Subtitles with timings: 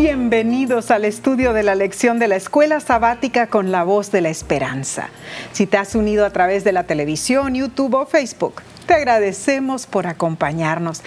[0.00, 4.30] Bienvenidos al estudio de la lección de la escuela sabática con la voz de la
[4.30, 5.10] esperanza.
[5.52, 10.06] Si te has unido a través de la televisión, YouTube o Facebook, te agradecemos por
[10.06, 11.02] acompañarnos.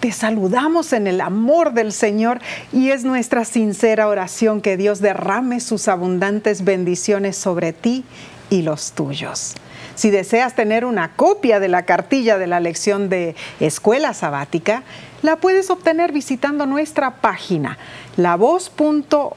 [0.00, 2.40] Te saludamos en el amor del Señor
[2.72, 8.02] y es nuestra sincera oración que Dios derrame sus abundantes bendiciones sobre ti
[8.48, 9.56] y los tuyos.
[9.94, 14.84] Si deseas tener una copia de la cartilla de la lección de escuela sabática,
[15.22, 17.76] la puedes obtener visitando nuestra página
[18.18, 19.30] lavoz.org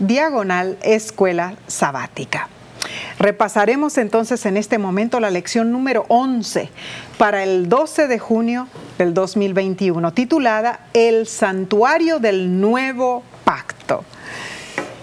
[0.00, 2.48] diagonal escuela sabática.
[3.20, 6.68] Repasaremos entonces en este momento la lección número 11
[7.16, 8.66] para el 12 de junio
[8.98, 14.04] del 2021, titulada El santuario del nuevo pacto.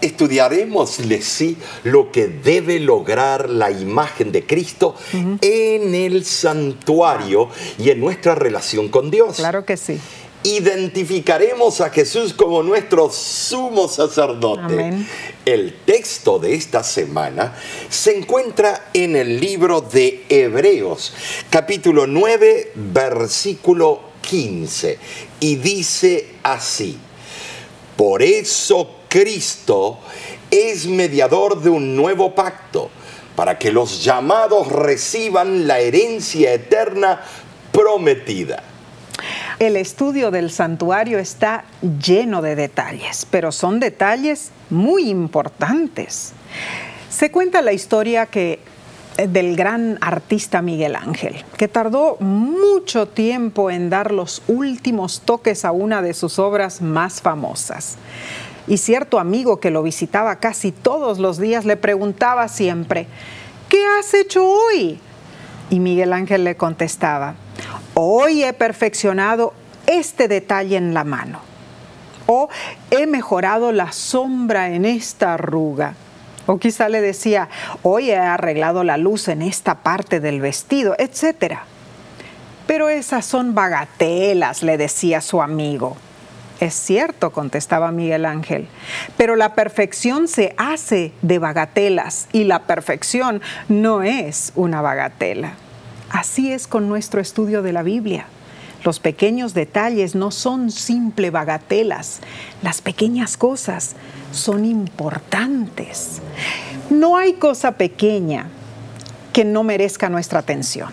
[0.01, 8.01] Estudiaremos, sí, lo que debe lograr la imagen de Cristo en el santuario y en
[8.01, 9.37] nuestra relación con Dios.
[9.37, 10.01] Claro que sí
[10.43, 14.93] identificaremos a Jesús como nuestro sumo sacerdote.
[15.45, 17.55] El texto de esta semana
[17.89, 21.13] se encuentra en el libro de Hebreos,
[21.49, 24.99] capítulo 9, versículo 15,
[25.39, 26.97] y dice así,
[27.95, 29.99] por eso Cristo
[30.49, 32.89] es mediador de un nuevo pacto,
[33.35, 37.21] para que los llamados reciban la herencia eterna
[37.71, 38.70] prometida.
[39.61, 41.65] El estudio del santuario está
[42.03, 46.33] lleno de detalles, pero son detalles muy importantes.
[47.11, 48.57] Se cuenta la historia que
[49.17, 55.63] eh, del gran artista Miguel Ángel, que tardó mucho tiempo en dar los últimos toques
[55.63, 57.97] a una de sus obras más famosas.
[58.65, 63.05] Y cierto amigo que lo visitaba casi todos los días le preguntaba siempre,
[63.69, 64.99] ¿qué has hecho hoy?
[65.69, 67.35] Y Miguel Ángel le contestaba,
[67.93, 69.53] hoy he perfeccionado
[69.87, 71.39] este detalle en la mano.
[72.27, 72.49] O
[72.89, 75.95] he mejorado la sombra en esta arruga.
[76.45, 77.49] O quizá le decía,
[77.83, 81.59] hoy he arreglado la luz en esta parte del vestido, etc.
[82.67, 85.97] Pero esas son bagatelas, le decía su amigo.
[86.59, 88.67] Es cierto, contestaba Miguel Ángel,
[89.17, 95.55] pero la perfección se hace de bagatelas y la perfección no es una bagatela.
[96.11, 98.25] Así es con nuestro estudio de la Biblia.
[98.83, 102.19] Los pequeños detalles no son simple bagatelas.
[102.61, 103.95] Las pequeñas cosas
[104.33, 106.21] son importantes.
[106.89, 108.47] No hay cosa pequeña
[109.31, 110.89] que no merezca nuestra atención.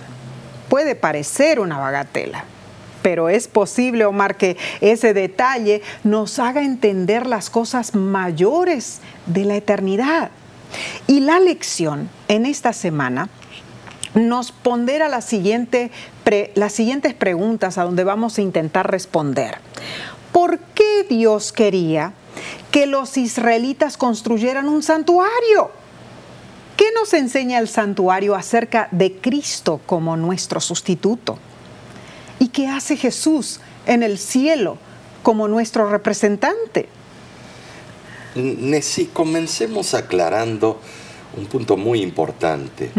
[0.68, 2.44] Puede parecer una bagatela,
[3.02, 9.56] pero es posible, Omar, que ese detalle nos haga entender las cosas mayores de la
[9.56, 10.30] eternidad.
[11.08, 13.30] Y la lección en esta semana
[14.14, 15.90] nos pondera la siguiente,
[16.54, 19.58] las siguientes preguntas a donde vamos a intentar responder.
[20.32, 22.12] ¿Por qué Dios quería
[22.70, 25.70] que los israelitas construyeran un santuario?
[26.76, 31.38] ¿Qué nos enseña el santuario acerca de Cristo como nuestro sustituto?
[32.38, 34.78] ¿Y qué hace Jesús en el cielo
[35.24, 36.88] como nuestro representante?
[38.82, 40.80] Si comencemos aclarando
[41.36, 42.92] un punto muy importante.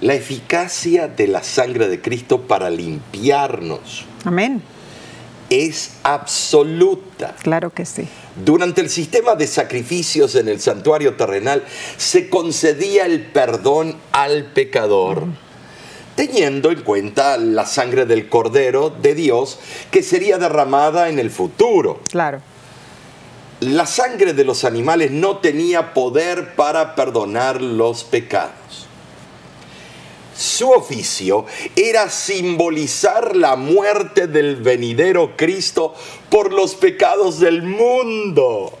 [0.00, 4.06] La eficacia de la sangre de Cristo para limpiarnos.
[4.24, 4.62] Amén.
[5.50, 7.34] Es absoluta.
[7.42, 8.08] Claro que sí.
[8.44, 11.64] Durante el sistema de sacrificios en el santuario terrenal
[11.96, 15.24] se concedía el perdón al pecador
[16.20, 19.58] teniendo en cuenta la sangre del Cordero de Dios
[19.90, 22.00] que sería derramada en el futuro.
[22.10, 22.42] Claro.
[23.60, 28.86] La sangre de los animales no tenía poder para perdonar los pecados.
[30.40, 31.44] Su oficio
[31.76, 35.94] era simbolizar la muerte del venidero Cristo
[36.30, 38.72] por los pecados del mundo.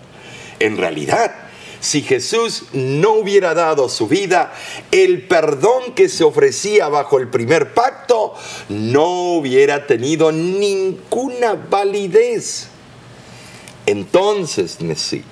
[0.58, 1.34] En realidad,
[1.78, 4.54] si Jesús no hubiera dado su vida,
[4.90, 8.32] el perdón que se ofrecía bajo el primer pacto
[8.70, 12.68] no hubiera tenido ninguna validez.
[13.84, 15.22] Entonces, Messi,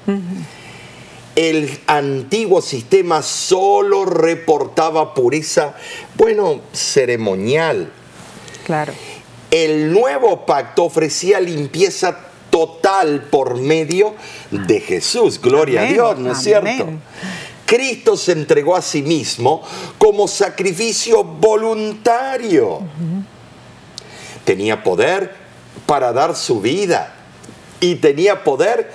[1.38, 5.76] el antiguo sistema solo reportaba pureza,
[6.16, 7.92] bueno, ceremonial.
[8.66, 8.92] Claro.
[9.48, 12.18] El nuevo pacto ofrecía limpieza
[12.50, 14.16] total por medio
[14.50, 15.40] de Jesús.
[15.40, 16.86] Gloria a Dios, ¿no es cierto?
[17.66, 19.62] Cristo se entregó a sí mismo
[19.96, 22.80] como sacrificio voluntario.
[24.44, 25.36] Tenía poder
[25.86, 27.14] para dar su vida
[27.78, 28.90] y tenía poder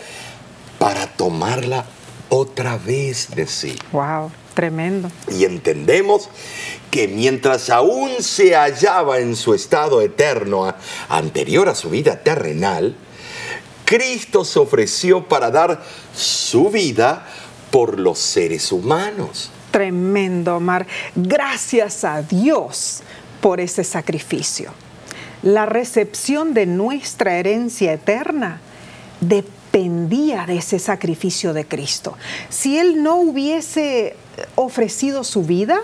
[0.78, 1.86] para tomarla
[2.36, 3.76] otra vez de sí.
[3.92, 5.12] Wow, tremendo.
[5.30, 6.30] Y entendemos
[6.90, 10.74] que mientras aún se hallaba en su estado eterno
[11.10, 12.96] anterior a su vida terrenal,
[13.86, 15.84] Cristo se ofreció para dar
[16.16, 17.28] su vida
[17.70, 19.52] por los seres humanos.
[19.70, 20.88] Tremendo, Omar.
[21.16, 23.04] Gracias a Dios
[23.42, 24.74] por ese sacrificio.
[25.44, 28.60] La recepción de nuestra herencia eterna
[29.74, 32.16] de ese sacrificio de Cristo.
[32.50, 34.16] Si Él no hubiese
[34.54, 35.80] ofrecido su vida,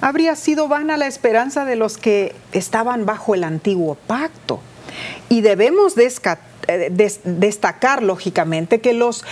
[0.00, 4.60] habría sido vana la esperanza de los que estaban bajo el antiguo pacto.
[5.28, 9.24] Y debemos eh, destacar, lógicamente, que los,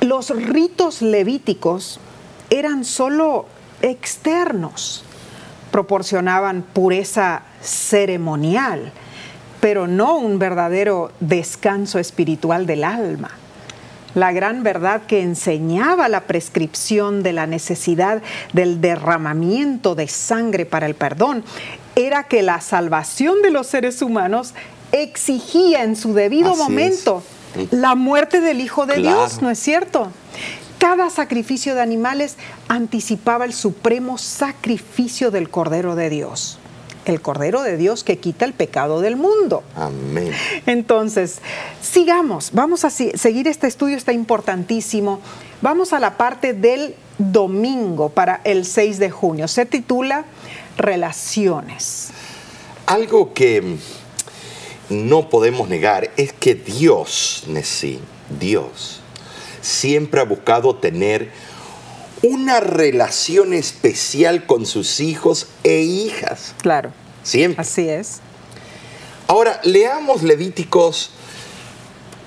[0.00, 1.98] los ritos levíticos
[2.50, 3.46] eran solo
[3.82, 5.04] externos,
[5.72, 8.92] proporcionaban pureza ceremonial,
[9.66, 13.32] pero no un verdadero descanso espiritual del alma.
[14.14, 18.22] La gran verdad que enseñaba la prescripción de la necesidad
[18.52, 21.42] del derramamiento de sangre para el perdón,
[21.96, 24.54] era que la salvación de los seres humanos
[24.92, 27.24] exigía en su debido momento
[27.72, 30.12] la muerte del Hijo de Dios, ¿no es cierto?
[30.78, 32.36] Cada sacrificio de animales
[32.68, 36.60] anticipaba el supremo sacrificio del Cordero de Dios
[37.06, 39.62] el Cordero de Dios que quita el pecado del mundo.
[39.74, 40.32] Amén.
[40.66, 41.38] Entonces,
[41.80, 45.20] sigamos, vamos a seguir este estudio, está importantísimo.
[45.62, 49.48] Vamos a la parte del domingo para el 6 de junio.
[49.48, 50.26] Se titula
[50.76, 52.10] Relaciones.
[52.86, 53.78] Algo que
[54.90, 58.00] no podemos negar es que Dios, Nesí,
[58.38, 59.00] Dios,
[59.60, 61.32] siempre ha buscado tener
[62.22, 66.54] una relación especial con sus hijos e hijas.
[66.62, 66.92] Claro.
[67.22, 67.60] Siempre.
[67.60, 68.20] Así es.
[69.28, 71.10] Ahora, leamos Levíticos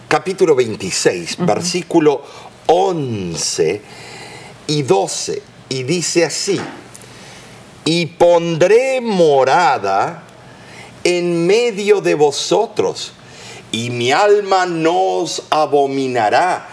[0.09, 2.23] capítulo 26, versículo
[2.67, 3.81] 11
[4.67, 5.41] y 12.
[5.69, 6.59] Y dice así,
[7.85, 10.23] y pondré morada
[11.03, 13.13] en medio de vosotros,
[13.71, 16.67] y mi alma no os abominará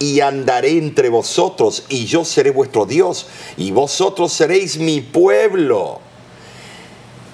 [0.00, 3.26] y andaré entre vosotros, y yo seré vuestro Dios,
[3.58, 6.00] y vosotros seréis mi pueblo.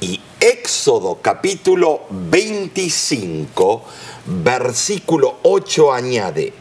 [0.00, 3.82] Y Éxodo capítulo 25,
[4.26, 6.52] versículo 8 añade,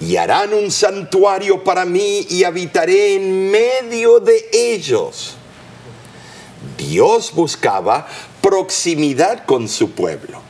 [0.00, 5.36] y harán un santuario para mí y habitaré en medio de ellos.
[6.76, 8.08] Dios buscaba
[8.40, 10.42] proximidad con su pueblo.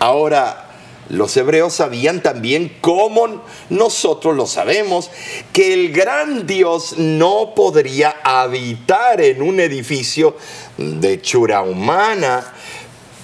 [0.00, 0.65] Ahora,
[1.08, 5.10] los hebreos sabían también, como nosotros lo sabemos,
[5.52, 10.36] que el gran Dios no podría habitar en un edificio
[10.76, 12.54] de chura humana,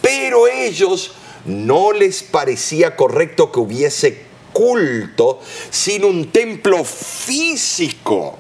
[0.01, 1.13] pero ellos
[1.45, 5.41] no les parecía correcto que hubiese culto
[5.71, 8.39] sin un templo físico.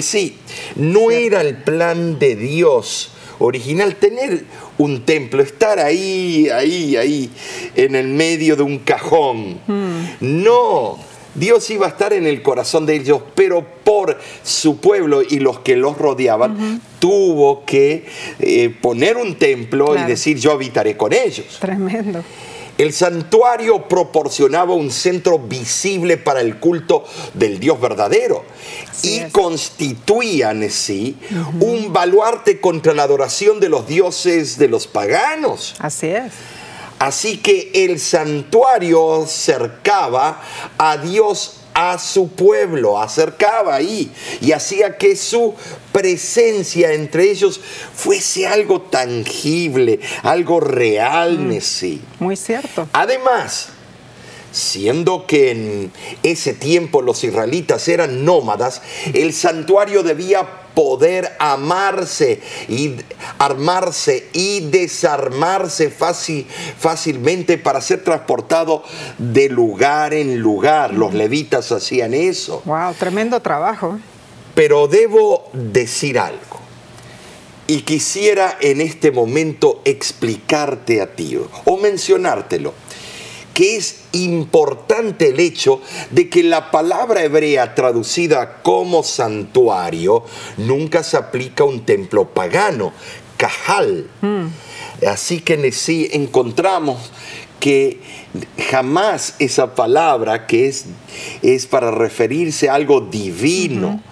[0.00, 0.38] Sí,
[0.76, 4.44] no era el plan de Dios original tener
[4.78, 7.30] un templo, estar ahí, ahí, ahí,
[7.74, 9.58] en el medio de un cajón.
[9.66, 10.06] Hmm.
[10.20, 10.98] No,
[11.34, 15.60] Dios iba a estar en el corazón de ellos, pero por su pueblo y los
[15.60, 18.06] que los rodeaban, tuvo que
[18.38, 21.58] eh, poner un templo y decir, yo habitaré con ellos.
[21.60, 22.22] Tremendo.
[22.76, 28.44] El santuario proporcionaba un centro visible para el culto del Dios verdadero
[29.02, 31.16] y constituían en sí
[31.60, 35.74] un baluarte contra la adoración de los dioses de los paganos.
[35.78, 36.32] Así es.
[36.98, 40.40] Así que el santuario cercaba
[40.78, 45.54] a Dios a su pueblo, acercaba ahí y hacía que su
[45.92, 47.60] presencia entre ellos
[47.94, 51.60] fuese algo tangible, algo real, mm.
[51.60, 52.00] sí.
[52.20, 52.88] Muy cierto.
[52.92, 53.70] Además,
[54.52, 62.96] siendo que en ese tiempo los israelitas eran nómadas, el santuario debía poder amarse y
[63.38, 66.46] armarse y desarmarse fácil,
[66.78, 68.82] fácilmente para ser transportado
[69.18, 70.92] de lugar en lugar.
[70.92, 72.62] Los levitas hacían eso.
[72.64, 73.98] Wow, tremendo trabajo.
[74.54, 76.60] Pero debo decir algo.
[77.66, 82.74] Y quisiera en este momento explicarte a ti o mencionártelo
[83.54, 85.80] que es importante el hecho
[86.10, 90.24] de que la palabra hebrea traducida como santuario
[90.56, 92.92] nunca se aplica a un templo pagano,
[93.36, 94.08] cajal.
[94.22, 94.46] Mm.
[95.06, 97.10] Así que sí encontramos
[97.60, 98.00] que
[98.70, 100.86] jamás esa palabra que es,
[101.42, 104.02] es para referirse a algo divino.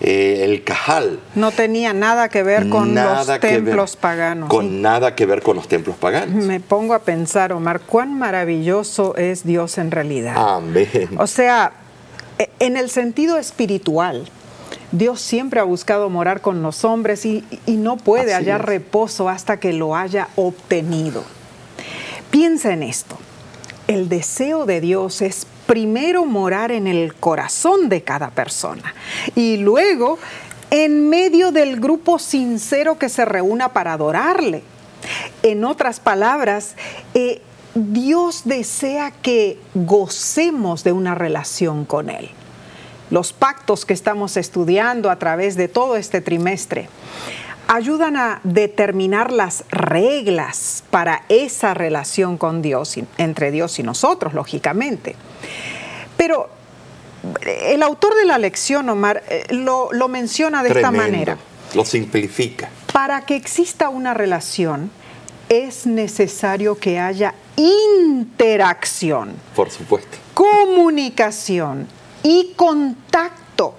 [0.00, 1.20] Eh, el Cajal.
[1.34, 4.48] No tenía nada que ver con los templos paganos.
[4.48, 6.44] Con nada que ver con los templos paganos.
[6.44, 10.34] Me pongo a pensar, Omar, cuán maravilloso es Dios en realidad.
[10.36, 11.10] Amén.
[11.18, 11.72] O sea,
[12.38, 14.28] e, en el sentido espiritual,
[14.90, 19.72] Dios siempre ha buscado morar con los hombres y, no puede hallar reposo hasta que
[19.72, 21.24] lo haya obtenido.
[22.30, 23.16] Piensa en esto.
[23.86, 28.94] el deseo de Dios es primero morar en el corazón de cada persona
[29.34, 30.18] y luego
[30.70, 34.62] en medio del grupo sincero que se reúna para adorarle.
[35.42, 36.74] En otras palabras,
[37.14, 37.42] eh,
[37.74, 42.30] Dios desea que gocemos de una relación con Él.
[43.10, 46.88] Los pactos que estamos estudiando a través de todo este trimestre
[47.68, 55.16] ayudan a determinar las reglas para esa relación con Dios, entre Dios y nosotros, lógicamente.
[56.16, 56.48] Pero
[57.42, 61.38] el autor de la lección, Omar, eh, lo, menciona de esta manera.
[61.74, 62.68] Lo simplifica.
[62.92, 64.90] Para que exista una relación,
[65.48, 69.34] es necesario que haya interacción.
[69.54, 70.18] Por supuesto.
[70.34, 71.86] Comunicación
[72.22, 73.74] y contacto,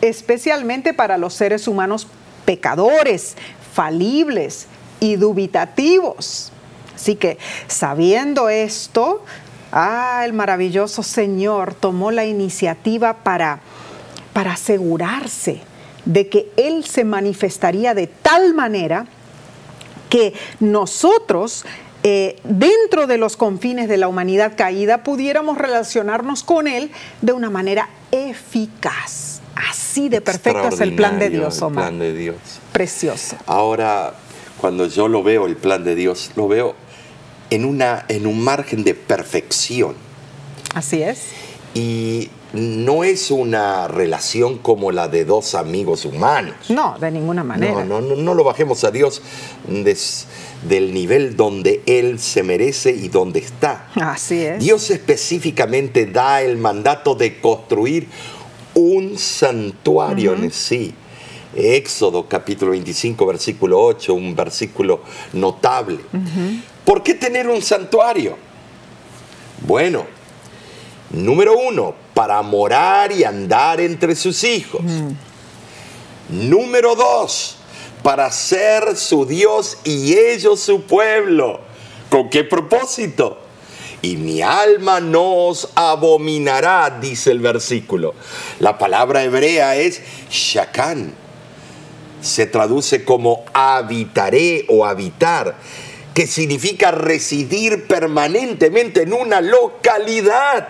[0.00, 2.06] especialmente para los seres humanos
[2.44, 3.36] pecadores,
[3.74, 4.66] falibles
[5.00, 6.52] y dubitativos.
[6.94, 9.24] Así que sabiendo esto,
[9.72, 13.60] ah, el maravilloso Señor tomó la iniciativa para,
[14.32, 15.62] para asegurarse
[16.04, 19.06] de que Él se manifestaría de tal manera
[20.08, 21.64] que nosotros,
[22.02, 26.90] eh, dentro de los confines de la humanidad caída, pudiéramos relacionarnos con Él
[27.22, 29.31] de una manera eficaz.
[29.54, 31.84] Así de perfecto es el plan de Dios, Omar.
[31.84, 32.36] El plan de Dios.
[32.72, 33.36] Precioso.
[33.46, 34.14] Ahora,
[34.60, 36.74] cuando yo lo veo, el plan de Dios, lo veo
[37.50, 39.94] en, una, en un margen de perfección.
[40.74, 41.20] Así es.
[41.74, 46.54] Y no es una relación como la de dos amigos humanos.
[46.68, 47.84] No, de ninguna manera.
[47.84, 49.22] No, no, no, lo bajemos a Dios
[49.66, 53.88] del nivel donde Él se merece y donde está.
[53.94, 54.58] Así es.
[54.58, 58.08] Dios específicamente da el mandato de construir
[58.74, 60.94] un santuario en sí.
[61.54, 65.00] Éxodo capítulo 25, versículo 8, un versículo
[65.34, 65.98] notable.
[66.84, 68.36] ¿Por qué tener un santuario?
[69.66, 70.06] Bueno,
[71.10, 74.82] número uno, para morar y andar entre sus hijos.
[76.28, 77.56] Número dos,
[78.02, 81.60] para ser su Dios y ellos su pueblo.
[82.08, 83.38] ¿Con qué propósito?
[84.02, 88.14] Y mi alma no os abominará, dice el versículo.
[88.58, 91.14] La palabra hebrea es shakan.
[92.20, 95.56] Se traduce como habitaré o habitar,
[96.14, 100.68] que significa residir permanentemente en una localidad.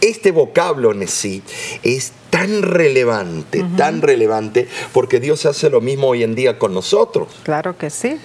[0.00, 1.42] Este vocablo en sí
[1.82, 7.28] es tan relevante, tan relevante, porque Dios hace lo mismo hoy en día con nosotros.
[7.44, 8.18] Claro que sí.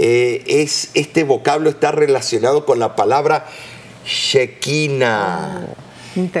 [0.00, 3.46] Eh, es, este vocablo está relacionado con la palabra
[4.04, 5.66] Shekinah.
[5.68, 5.86] Oh,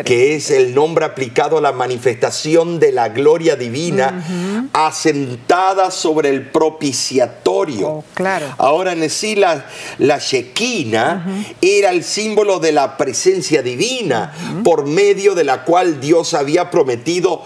[0.06, 4.24] que es el nombre aplicado a la manifestación de la gloria divina
[4.72, 7.88] asentada sobre el propiciatorio.
[7.88, 8.46] Oh, claro.
[8.56, 9.66] Ahora en sí la,
[9.98, 11.26] la Shekinah
[11.60, 14.32] era el símbolo de la presencia divina
[14.64, 17.42] por medio de la cual Dios había prometido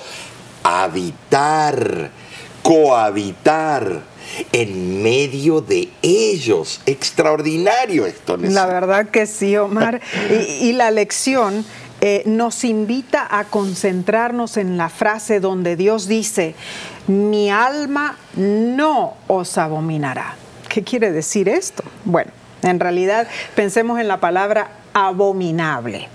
[0.62, 2.10] habitar,
[2.62, 4.02] cohabitar
[4.52, 6.80] en medio de ellos.
[6.86, 8.36] Extraordinario esto.
[8.36, 10.00] La verdad que sí, Omar.
[10.60, 11.64] y, la lección
[12.00, 16.54] eh, nos invita a concentrarnos en la frase donde Dios dice,
[17.06, 20.34] mi alma no os abominará.
[20.68, 21.82] ¿Qué quiere decir esto?
[22.04, 22.30] Bueno,
[22.62, 26.08] en realidad pensemos en la palabra abominable.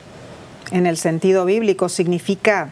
[0.72, 2.72] En el sentido bíblico significa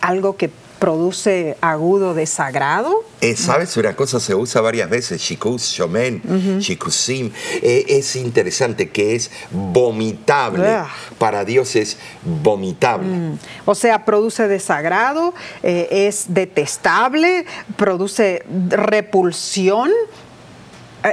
[0.00, 3.04] algo que produce agudo desagrado.
[3.20, 3.76] Eh, ¿Sabes?
[3.76, 6.22] Una cosa se usa varias veces, shikus, shomen,
[6.60, 7.32] shikusim.
[7.62, 10.78] Eh, es interesante que es vomitable.
[11.18, 11.98] Para Dios es
[12.42, 13.08] vomitable.
[13.08, 13.38] Mm.
[13.64, 19.90] O sea, produce desagrado, eh, es detestable, produce repulsión.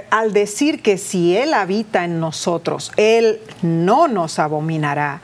[0.10, 5.22] Al decir que si Él habita en nosotros, Él no nos abominará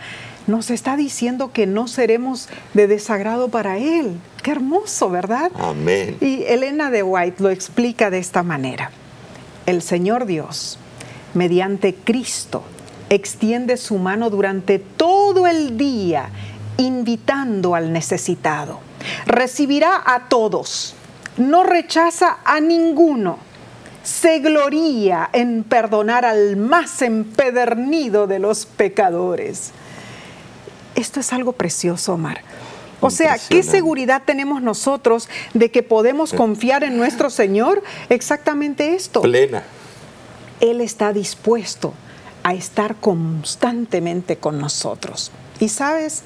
[0.49, 4.19] nos está diciendo que no seremos de desagrado para Él.
[4.41, 5.51] Qué hermoso, ¿verdad?
[5.59, 6.17] Amén.
[6.21, 8.91] Y Elena de White lo explica de esta manera.
[9.65, 10.79] El Señor Dios,
[11.33, 12.63] mediante Cristo,
[13.09, 16.29] extiende su mano durante todo el día,
[16.77, 18.79] invitando al necesitado.
[19.25, 20.95] Recibirá a todos,
[21.37, 23.39] no rechaza a ninguno.
[24.03, 29.71] Se gloría en perdonar al más empedernido de los pecadores.
[30.95, 32.41] Esto es algo precioso, Omar.
[33.01, 37.83] O sea, ¿qué seguridad tenemos nosotros de que podemos confiar en nuestro Señor?
[38.09, 39.21] Exactamente esto.
[39.21, 39.63] Plena.
[40.59, 41.93] Él está dispuesto
[42.43, 45.31] a estar constantemente con nosotros.
[45.59, 46.23] Y sabes,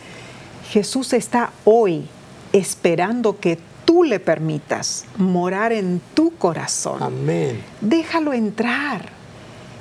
[0.70, 2.08] Jesús está hoy
[2.52, 7.02] esperando que tú le permitas morar en tu corazón.
[7.02, 7.62] Amén.
[7.82, 9.10] Déjalo entrar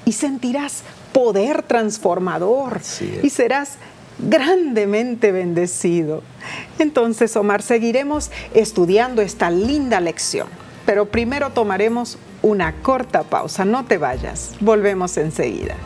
[0.05, 0.83] y sentirás
[1.13, 2.81] poder transformador
[3.23, 3.77] y serás
[4.23, 6.23] grandemente bendecido.
[6.79, 10.49] Entonces, Omar, seguiremos estudiando esta linda lección,
[10.87, 13.65] pero primero tomaremos una corta pausa.
[13.65, 15.77] No te vayas, volvemos enseguida.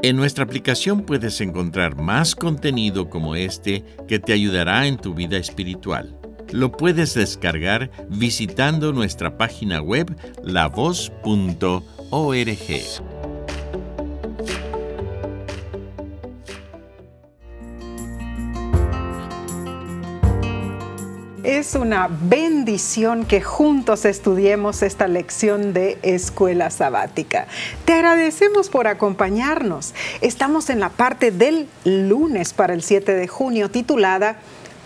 [0.00, 5.38] En nuestra aplicación puedes encontrar más contenido como este que te ayudará en tu vida
[5.38, 6.16] espiritual.
[6.52, 11.97] Lo puedes descargar visitando nuestra página web lavoz.org.
[21.44, 27.46] Es una bendición que juntos estudiemos esta lección de escuela sabática.
[27.84, 29.92] Te agradecemos por acompañarnos.
[30.22, 34.38] Estamos en la parte del lunes para el 7 de junio titulada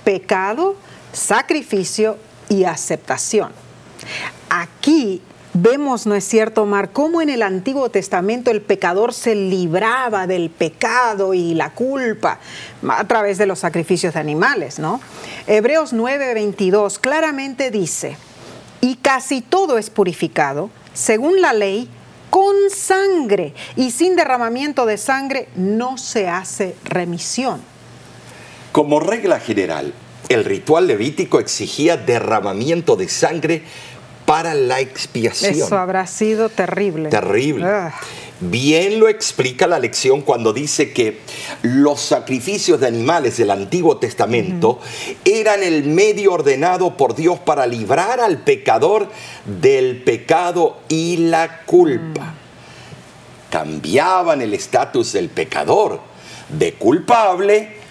[0.03, 0.75] Pecado,
[1.13, 2.17] Sacrificio
[2.49, 3.53] y Aceptación.
[4.49, 5.23] Aquí
[5.55, 10.49] Vemos, ¿no es cierto, Omar, cómo en el Antiguo Testamento el pecador se libraba del
[10.49, 12.39] pecado y la culpa
[12.89, 14.99] a través de los sacrificios de animales, ¿no?
[15.47, 18.17] Hebreos 9:22 claramente dice,
[18.81, 21.87] y casi todo es purificado, según la ley,
[22.31, 27.61] con sangre, y sin derramamiento de sangre no se hace remisión.
[28.73, 29.93] Como regla general,
[30.31, 33.65] el ritual levítico exigía derramamiento de sangre
[34.27, 35.55] para la expiación.
[35.55, 37.09] Eso habrá sido terrible.
[37.11, 37.67] Terrible.
[37.67, 37.95] Ah.
[38.41, 41.21] Bien lo explica la lección cuando dice que
[41.63, 44.81] los sacrificios de animales del Antiguo Testamento
[45.25, 49.09] eran el medio ordenado por Dios para librar al pecador
[49.45, 52.25] del pecado y la culpa.
[52.25, 53.51] Mm.
[53.51, 56.01] Cambiaban el estatus del pecador
[56.49, 57.82] de culpable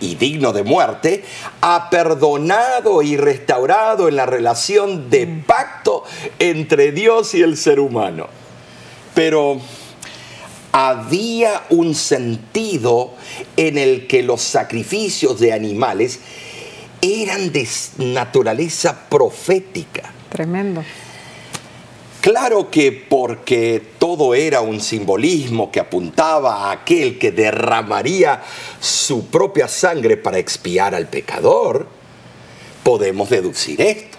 [0.00, 1.24] y digno de muerte,
[1.60, 5.42] ha perdonado y restaurado en la relación de mm.
[5.42, 6.04] pacto
[6.38, 8.28] entre Dios y el ser humano.
[9.14, 9.60] Pero
[10.72, 13.14] había un sentido
[13.56, 16.20] en el que los sacrificios de animales
[17.00, 17.66] eran de
[17.98, 20.12] naturaleza profética.
[20.30, 20.84] Tremendo.
[22.20, 28.42] Claro que porque todo era un simbolismo que apuntaba a aquel que derramaría
[28.78, 31.86] su propia sangre para expiar al pecador,
[32.82, 34.18] podemos deducir esto.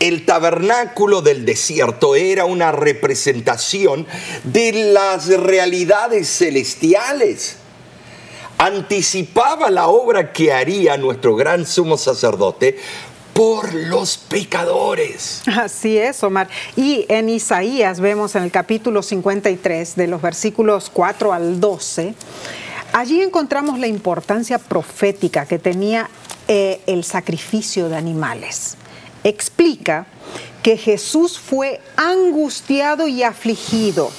[0.00, 4.06] El tabernáculo del desierto era una representación
[4.42, 7.58] de las realidades celestiales.
[8.58, 12.78] Anticipaba la obra que haría nuestro gran sumo sacerdote
[13.32, 15.42] por los pecadores.
[15.46, 16.48] Así es, Omar.
[16.76, 22.14] Y en Isaías vemos en el capítulo 53, de los versículos 4 al 12,
[22.92, 26.10] allí encontramos la importancia profética que tenía
[26.48, 28.76] eh, el sacrificio de animales.
[29.24, 30.06] Explica
[30.62, 34.10] que Jesús fue angustiado y afligido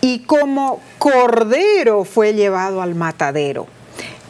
[0.00, 3.66] y como cordero fue llevado al matadero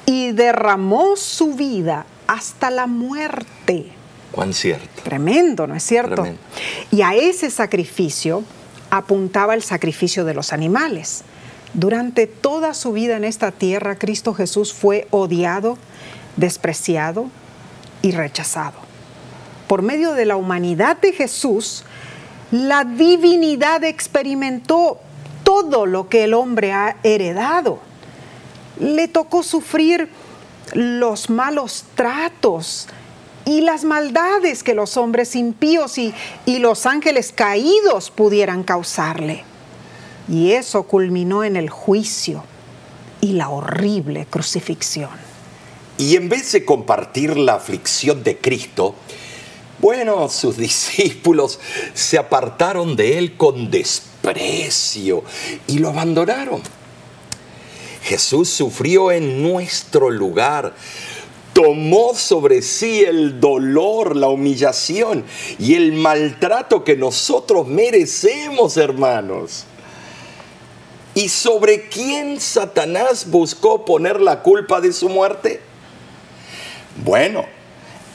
[0.05, 3.92] y derramó su vida hasta la muerte
[4.33, 5.03] Cuán cierto.
[5.03, 6.27] Tremendo, ¿no es cierto?
[6.90, 8.45] Y a ese sacrificio
[8.90, 11.23] apuntaba el sacrificio de los animales.
[11.75, 15.79] Durante toda su vida en esta tierra, Cristo Jesús fue odiado,
[16.37, 17.27] despreciado
[18.03, 18.79] y rechazado.
[19.69, 21.85] Por medio de la humanidad de Jesús,
[22.51, 24.99] la divinidad experimentó
[25.45, 27.79] todo lo que el hombre ha heredado.
[28.81, 30.09] Le tocó sufrir
[30.73, 32.88] los malos tratos,
[33.50, 36.14] y las maldades que los hombres impíos y,
[36.46, 39.42] los ángeles caídos pudieran causarle.
[40.28, 42.44] Y eso culminó en el juicio
[43.20, 45.10] y la horrible crucifixión.
[45.98, 48.94] Y en vez de compartir la aflicción de Cristo,
[49.80, 51.58] bueno, sus discípulos
[51.92, 55.24] se apartaron de él con desprecio
[55.66, 56.62] y lo abandonaron.
[58.04, 60.74] Jesús sufrió en nuestro lugar
[61.52, 65.24] tomó sobre sí el dolor, la humillación
[65.58, 69.64] y el maltrato que nosotros merecemos, hermanos.
[71.14, 75.60] ¿Y sobre quién Satanás buscó poner la culpa de su muerte?
[77.04, 77.44] Bueno,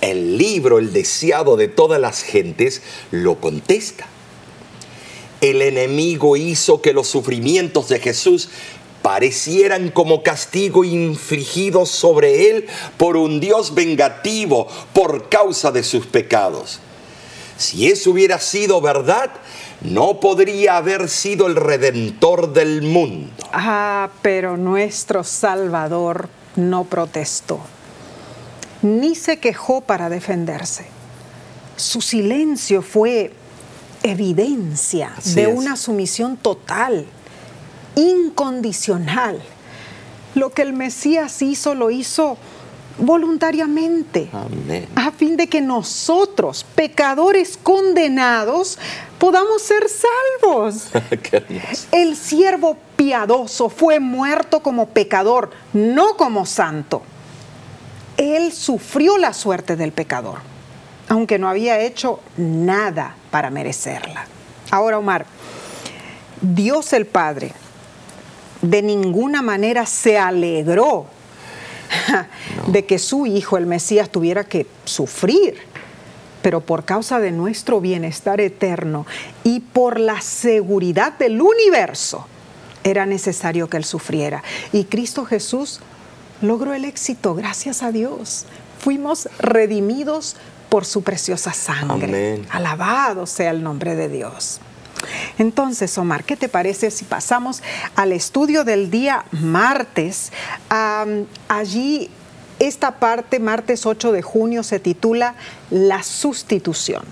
[0.02, 4.08] el libro El deseado de todas las gentes lo contesta.
[5.42, 8.50] El enemigo hizo que los sufrimientos de Jesús
[9.06, 12.66] parecieran como castigo infligido sobre él
[12.98, 16.80] por un Dios vengativo por causa de sus pecados.
[17.56, 19.30] Si eso hubiera sido verdad,
[19.82, 23.30] no podría haber sido el redentor del mundo.
[23.54, 27.60] Ah, pero nuestro Salvador no protestó,
[28.82, 30.88] ni se quejó para defenderse.
[31.76, 33.32] su silencio fue
[34.02, 35.56] evidencia Así de es.
[35.56, 37.06] una sumisión total,
[37.96, 39.42] incondicional.
[40.36, 42.38] Lo que el Mesías hizo, lo hizo
[42.98, 44.88] voluntariamente, Amén.
[44.96, 48.78] a fin de que nosotros, pecadores condenados,
[49.20, 50.90] podamos ser salvos.
[51.92, 57.02] El siervo piadoso fue muerto como pecador, no como santo.
[58.18, 60.40] Él sufrió la suerte del pecador,
[61.10, 64.26] aunque no había hecho nada para merecerla.
[64.72, 65.26] Ahora, Omar,
[66.42, 67.52] Dios el Padre
[68.70, 71.06] de ninguna manera se alegró
[72.68, 75.56] de que su hijo, el Mesías, tuviera que sufrir
[76.46, 79.08] pero por causa de nuestro bienestar eterno
[79.44, 82.28] y por la seguridad del universo,
[82.84, 84.44] era necesario que Él sufriera.
[84.72, 85.80] Y Cristo Jesús
[86.44, 88.46] logró el éxito, gracias a Dios.
[88.78, 90.36] Fuimos redimidos
[90.70, 92.34] por su preciosa sangre.
[92.36, 92.48] Amén.
[92.52, 94.60] Alabado sea el nombre de Dios.
[95.38, 97.62] Entonces, Omar, ¿qué te parece si pasamos
[97.96, 100.32] al estudio del día martes?
[101.48, 102.10] Allí
[102.60, 105.36] esta parte, martes 8 de junio, se titula
[105.70, 107.04] La sustitución.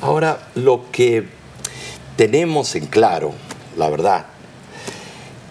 [0.00, 1.26] Ahora, lo que
[2.16, 3.32] tenemos en claro,
[3.76, 4.26] la verdad,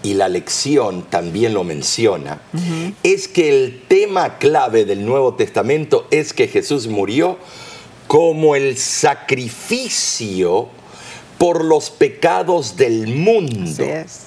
[0.04, 2.42] y la lección también lo menciona,
[3.04, 7.40] es que el tema clave del Nuevo Testamento es que Jesús murió
[8.06, 10.68] como el sacrificio
[11.44, 13.84] por los pecados del mundo.
[13.84, 14.22] Es.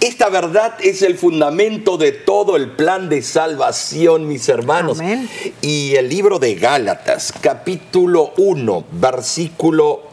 [0.00, 5.00] Esta verdad es el fundamento de todo el plan de salvación, mis hermanos.
[5.00, 5.28] Amén.
[5.60, 10.04] Y el libro de Gálatas, capítulo 1, versículo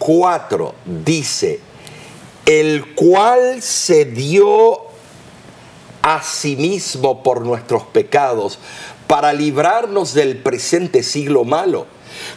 [0.00, 1.60] 4, dice,
[2.44, 4.80] el cual se dio
[6.02, 8.58] a sí mismo por nuestros pecados
[9.06, 11.86] para librarnos del presente siglo malo,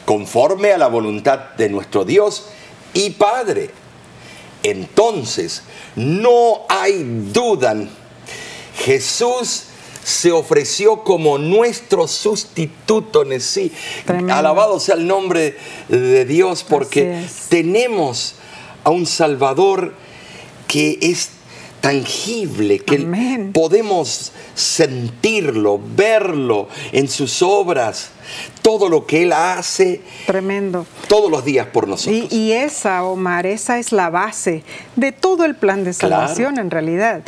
[0.06, 2.48] conforme a la voluntad de nuestro Dios
[2.94, 3.72] y Padre.
[4.64, 5.64] Entonces,
[5.96, 7.76] no hay duda,
[8.78, 9.66] Jesús
[10.04, 13.72] se ofreció como nuestro sustituto en sí.
[14.06, 14.34] Tremendo.
[14.34, 15.58] Alabado sea el nombre
[15.90, 18.36] de Dios porque tenemos
[18.84, 19.94] a un Salvador
[20.68, 21.30] que es
[21.82, 23.52] tangible, que Amén.
[23.54, 28.10] podemos sentirlo, verlo en sus obras,
[28.62, 30.86] todo lo que Él hace Tremendo.
[31.08, 32.32] todos los días por nosotros.
[32.32, 34.64] Y, y esa, Omar, esa es la base
[34.96, 36.16] de todo el plan de Claro.
[36.28, 37.24] salvación en realidad.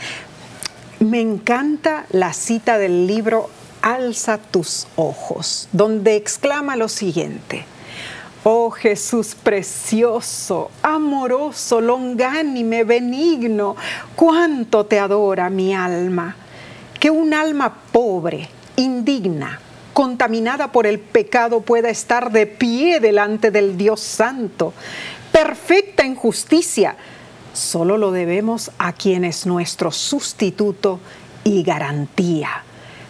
[1.00, 3.50] Me encanta la cita del libro
[3.82, 7.66] Alza tus ojos, donde exclama lo siguiente.
[8.46, 13.78] Oh Jesús precioso, amoroso, longánime, benigno,
[14.16, 16.36] cuánto te adora mi alma.
[17.00, 19.62] Que un alma pobre, indigna,
[19.94, 24.74] contaminada por el pecado pueda estar de pie delante del Dios Santo,
[25.32, 26.98] perfecta en justicia,
[27.54, 31.00] solo lo debemos a quien es nuestro sustituto
[31.46, 32.64] y garantía.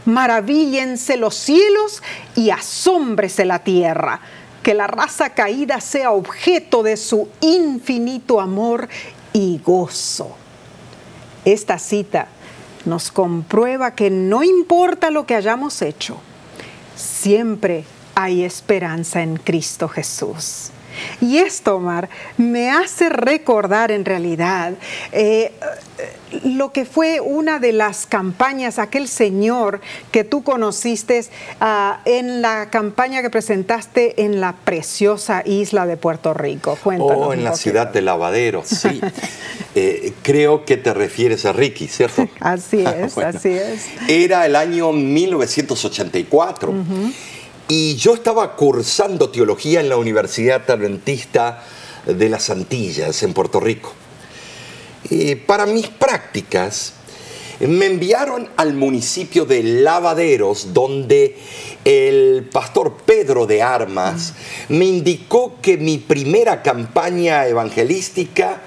[0.06, 2.04] Maravíllense los cielos
[2.36, 4.20] y asómbrese la tierra.
[4.64, 8.90] Que la raza caída sea objeto de su infinito amor
[9.34, 10.32] y gozo.
[11.46, 12.28] Esta cita
[12.86, 16.18] nos comprueba que no importa lo que hayamos hecho,
[16.96, 20.72] siempre hay esperanza en Cristo Jesús.
[21.22, 24.74] Y esto, Omar, me hace recordar en realidad
[25.12, 25.52] eh,
[26.44, 31.24] lo que fue una de las campañas, aquel señor que tú conociste
[31.60, 36.78] ah, en la campaña que presentaste en la preciosa isla de Puerto Rico.
[36.84, 37.28] Cuéntanos.
[37.28, 39.02] Oh, en la ciudad de Lavadero, sí.
[39.76, 42.28] Eh, creo que te refieres a Ricky, ¿cierto?
[42.40, 43.88] Así es, Bueno, así es.
[44.08, 46.72] Era el año 1984
[47.68, 51.64] y yo estaba cursando teología en la Universidad Adventista
[52.06, 53.94] de las Antillas, en Puerto Rico.
[55.10, 56.94] Eh, para mis prácticas,
[57.60, 61.38] me enviaron al municipio de Lavaderos, donde
[61.86, 64.34] el pastor Pedro de Armas
[64.70, 68.62] me indicó que mi primera campaña evangelística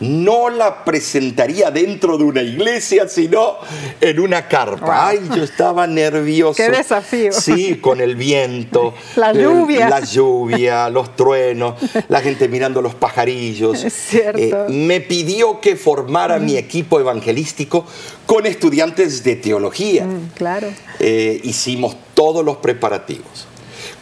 [0.00, 3.56] no la presentaría dentro de una iglesia, sino
[4.00, 4.86] en una carpa.
[4.86, 4.94] Wow.
[4.94, 6.56] Ay, yo estaba nervioso.
[6.56, 7.32] Qué desafío.
[7.32, 8.94] Sí, con el viento.
[9.16, 9.88] La lluvia.
[9.88, 11.74] La lluvia, los truenos,
[12.08, 13.84] la gente mirando los pajarillos.
[13.88, 14.66] Es cierto.
[14.66, 17.86] Eh, me pidió que formara mi equipo evangelístico
[18.26, 20.04] con estudiantes de teología.
[20.04, 20.68] Mm, claro.
[21.00, 23.46] Eh, hicimos todos los preparativos.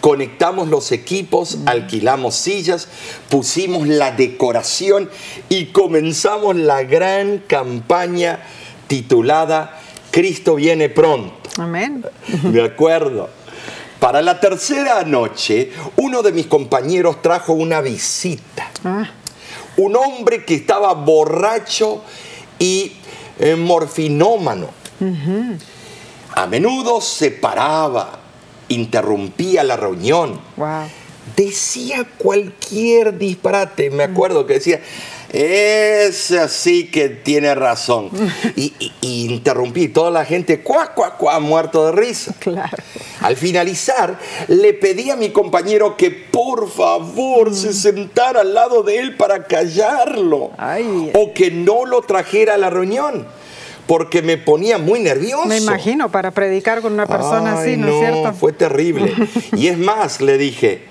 [0.01, 2.89] Conectamos los equipos, alquilamos sillas,
[3.29, 5.11] pusimos la decoración
[5.49, 8.41] y comenzamos la gran campaña
[8.87, 9.81] titulada
[10.17, 11.51] Cristo viene pronto.
[11.59, 12.03] Amén.
[12.43, 13.29] Me acuerdo.
[14.01, 18.71] Para la tercera noche, uno de mis compañeros trajo una visita.
[18.83, 19.11] Ah,
[19.77, 22.03] Un hombre que estaba borracho
[22.59, 22.93] y
[23.39, 24.71] eh, morfinómano.
[26.35, 28.21] A menudo se paraba,
[28.69, 30.85] interrumpía la reunión, wow.
[31.37, 33.91] decía cualquier disparate.
[33.91, 34.81] Me acuerdo que decía,
[35.33, 38.11] es así que tiene razón.
[38.57, 42.35] Y, y- y interrumpí, toda la gente, cuá, cuá, cuá, muerto de risa.
[42.39, 42.77] Claro.
[43.21, 48.99] Al finalizar, le pedí a mi compañero que por favor se sentara al lado de
[48.99, 50.53] él para callarlo.
[50.59, 51.11] Ay.
[51.15, 53.27] O que no lo trajera a la reunión,
[53.87, 55.47] porque me ponía muy nervioso.
[55.47, 58.33] Me imagino para predicar con una persona Ay, así, ¿no, es cierto?
[58.35, 59.13] Fue terrible.
[59.57, 60.83] Y es más, le dije,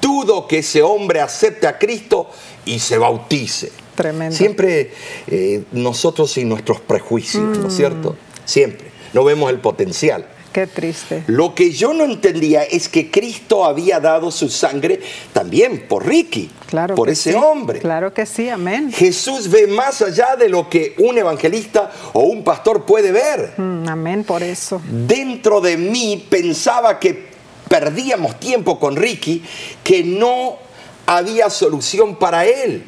[0.00, 2.30] dudo que ese hombre acepte a Cristo
[2.64, 3.72] y se bautice.
[3.96, 4.34] Tremendo.
[4.34, 4.92] Siempre
[5.26, 7.62] eh, nosotros y nuestros prejuicios, Mm.
[7.62, 8.16] ¿no es cierto?
[8.44, 8.88] Siempre.
[9.12, 10.26] No vemos el potencial.
[10.54, 11.24] Qué triste.
[11.26, 15.00] Lo que yo no entendía es que Cristo había dado su sangre
[15.32, 17.36] también por Ricky, Claro por ese sí.
[17.36, 17.80] hombre.
[17.80, 18.92] Claro que sí, amén.
[18.92, 23.54] Jesús ve más allá de lo que un evangelista o un pastor puede ver.
[23.56, 24.80] Mm, amén por eso.
[24.88, 27.30] Dentro de mí pensaba que
[27.68, 29.42] perdíamos tiempo con Ricky,
[29.82, 30.58] que no
[31.04, 32.84] había solución para él.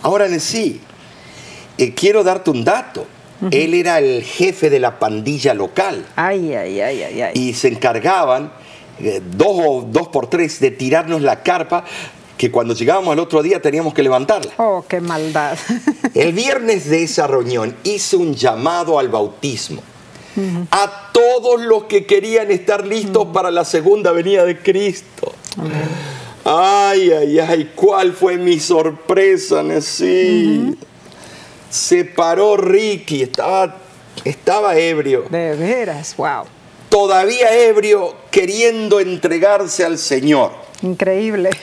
[0.00, 0.80] Ahora en sí,
[1.76, 3.06] eh, quiero darte un dato.
[3.50, 7.32] Él era el jefe de la pandilla local Ay, ay, ay, ay, ay.
[7.34, 8.52] y se encargaban
[9.02, 11.84] eh, dos, o- dos por tres de tirarnos la carpa
[12.36, 14.52] que cuando llegábamos al otro día teníamos que levantarla.
[14.56, 15.58] Oh, qué maldad.
[16.14, 19.82] El viernes de esa reunión hice un llamado al bautismo
[20.70, 25.34] a todos los que querían estar listos para la segunda venida de Cristo.
[26.44, 30.74] Ay, ay, ay, ¿cuál fue mi sorpresa, Nessie?
[31.70, 33.76] Se paró Ricky, estaba,
[34.24, 36.44] estaba ebrio, De veras, wow.
[36.88, 40.52] todavía ebrio, queriendo entregarse al Señor.
[40.82, 41.50] Increíble.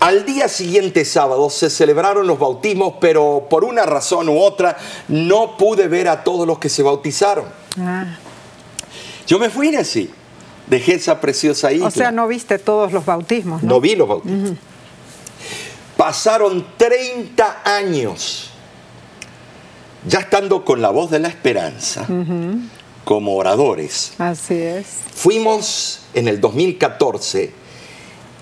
[0.00, 5.58] Al día siguiente, sábado, se celebraron los bautismos, pero por una razón u otra no
[5.58, 7.44] pude ver a todos los que se bautizaron.
[7.78, 8.16] Ah,
[9.26, 10.10] Yo me fui así,
[10.68, 11.88] dejé esa preciosa isla.
[11.88, 13.74] o sea, no viste todos los bautismos, ¿no?
[13.74, 14.52] No vi los bautismos.
[15.98, 18.49] Pasaron 30 años,
[20.06, 22.06] ya estando con la voz de la esperanza,
[23.04, 24.12] como oradores.
[24.18, 24.86] Así es.
[25.14, 27.52] Fuimos en el 2014,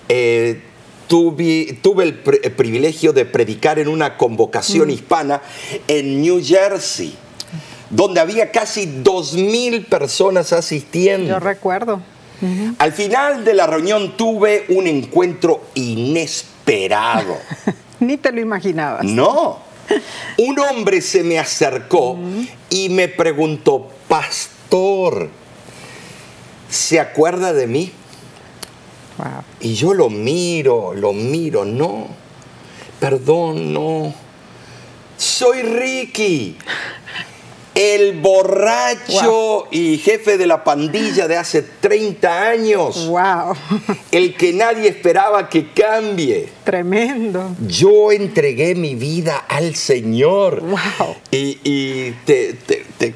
[0.09, 0.61] eh,
[1.07, 5.41] tuve, tuve el, pri- el privilegio de predicar en una convocación hispana
[5.87, 7.15] en New Jersey,
[7.89, 11.27] donde había casi 2.000 personas asistiendo.
[11.29, 12.01] Yo recuerdo.
[12.77, 17.35] Al final de la reunión tuve un encuentro inesperado.
[17.99, 19.03] Ni te lo imaginabas.
[19.03, 19.57] No.
[20.37, 22.17] Un hombre se me acercó
[22.69, 25.29] y me preguntó, pastor,
[26.69, 27.91] ¿se acuerda de mí?
[29.17, 29.43] Wow.
[29.59, 32.07] Y yo lo miro, lo miro, no,
[32.99, 34.13] perdón, no.
[35.17, 36.57] Soy Ricky,
[37.79, 43.55] el borracho y jefe de la pandilla de hace 30 años, Wow.
[44.11, 46.49] el que nadie esperaba que cambie.
[46.65, 47.55] Tremendo.
[47.65, 50.61] Yo entregué mi vida al Señor.
[50.61, 51.15] Wow.
[51.31, 53.15] Y, y te- te- te-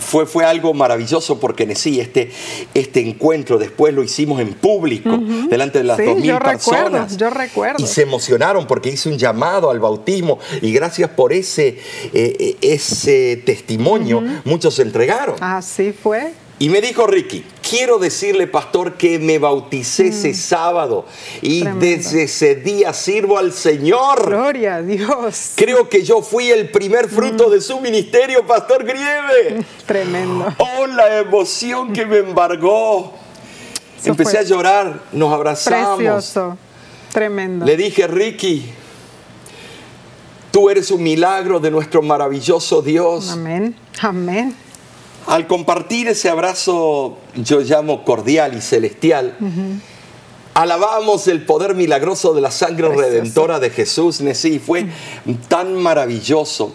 [0.00, 2.30] fue, fue algo maravilloso porque en sí, este,
[2.74, 6.82] este encuentro después lo hicimos en público, delante de las Sí, dos mil yo recuerdo,
[6.90, 7.16] personas.
[7.16, 7.84] yo recuerdo.
[7.84, 12.56] Y se emocionaron porque hice un llamado al bautismo y gracias por ese, eh, eh,
[12.60, 15.36] ese testimonio, muchos se entregaron.
[15.40, 16.32] Así fue.
[16.58, 21.04] Y me dijo Ricky, quiero decirle, pastor, que me bauticé ese sábado
[21.42, 21.62] y Mm.
[21.62, 21.86] Tremendo.
[21.86, 24.26] desde ese día sirvo al Señor.
[24.26, 25.52] Gloria a Dios.
[25.56, 27.10] Creo que yo fui el primer Mm.
[27.10, 29.64] fruto de su ministerio, Pastor Grieve.
[29.86, 30.54] Tremendo.
[30.58, 33.14] Oh, la emoción que me embargó.
[33.98, 35.96] Eso Empecé fue a llorar, nos abrazamos.
[35.96, 36.56] Precioso.
[37.12, 37.64] Tremendo.
[37.64, 38.66] Le dije, Ricky,
[40.50, 43.30] tú eres un milagro de nuestro maravilloso Dios.
[43.30, 43.74] Amén.
[44.00, 44.54] Amén.
[45.26, 49.36] Al compartir ese abrazo, yo llamo cordial y celestial,
[50.54, 53.10] alabamos el poder milagroso de la sangre Precioso.
[53.10, 54.58] redentora de Jesús, Nesí.
[54.58, 54.86] Fue
[55.48, 56.74] tan maravilloso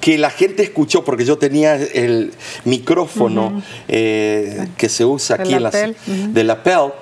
[0.00, 2.32] que la gente escuchó, porque yo tenía el
[2.64, 6.92] micrófono eh, que se usa aquí en la, de lapel,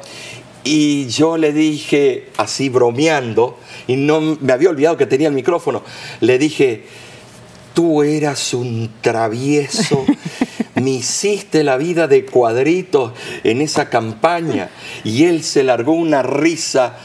[0.64, 5.83] y yo le dije, así bromeando, y no me había olvidado que tenía el micrófono,
[6.20, 6.85] le dije,
[7.75, 10.05] tú eras un travieso,
[10.76, 13.12] me hiciste la vida de cuadritos
[13.44, 14.68] en esa campaña.
[15.04, 16.98] Y él se largó una risa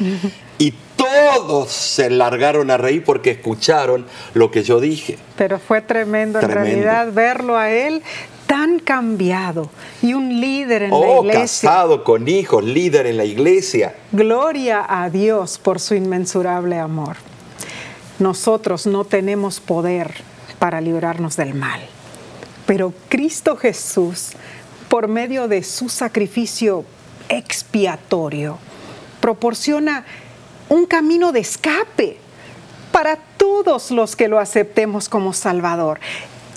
[0.57, 5.17] y todos se largaron a reír porque escucharon lo que yo dije.
[5.37, 8.01] Pero fue tremendo, en realidad verlo a él
[8.45, 9.69] tan cambiado
[10.01, 11.69] y un líder en la Oh, iglesia.
[11.69, 13.95] casado con hijos, líder en la iglesia.
[14.11, 17.15] Gloria a Dios por su inmensurable amor.
[18.19, 20.13] Nosotros no tenemos poder
[20.59, 21.79] para librarnos del mal,
[22.71, 24.29] pero Cristo Jesús,
[24.87, 26.85] por medio de su sacrificio
[27.27, 28.59] expiatorio,
[29.19, 30.05] proporciona
[30.69, 32.15] un camino de escape
[32.93, 35.99] para todos los que lo aceptemos como Salvador.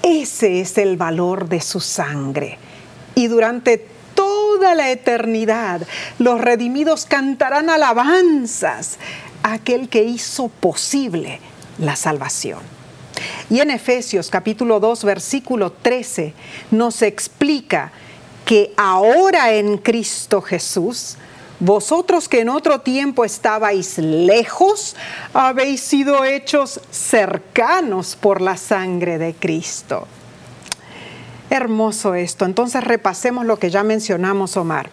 [0.05, 2.59] Ese es el valor de su sangre.
[3.17, 5.85] Y durante toda la eternidad
[6.21, 8.99] los redimidos cantarán alabanzas
[9.43, 11.41] a aquel que hizo posible
[11.81, 12.84] la salvación.
[13.51, 16.33] Y en Efesios capítulo 2 versículo 13
[16.71, 17.93] nos explica
[18.45, 21.17] que ahora en Cristo Jesús,
[21.61, 24.97] vosotros que en otro tiempo estabais lejos,
[25.33, 30.07] habéis sido hechos cercanos por la sangre de Cristo.
[31.51, 32.45] Hermoso esto.
[32.45, 34.91] Entonces repasemos lo que ya mencionamos, Omar.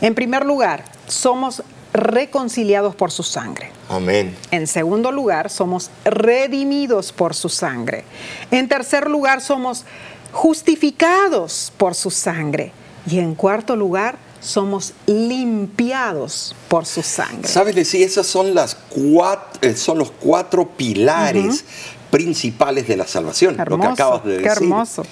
[0.00, 3.70] En primer lugar, somos reconciliados por su sangre.
[3.88, 4.36] Amén.
[4.50, 8.04] En segundo lugar, somos redimidos por su sangre.
[8.50, 9.84] En tercer lugar, somos
[10.32, 12.72] justificados por su sangre.
[13.06, 17.48] Y en cuarto lugar, somos limpiados por su sangre.
[17.48, 18.02] ¿Sabes decir?
[18.02, 21.64] Esas son, las cuatro, son los cuatro pilares
[22.10, 23.56] principales de la salvación.
[23.56, 24.62] lo que Hermoso, acabas de qué decir.
[24.64, 25.02] hermoso.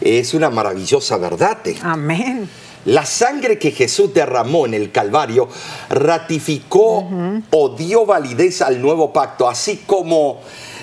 [0.00, 1.58] Es una maravillosa verdad.
[1.82, 2.48] Amén.
[2.84, 5.48] La sangre que Jesús derramó en el Calvario
[5.88, 7.08] ratificó
[7.50, 10.40] o dio validez al nuevo pacto, así como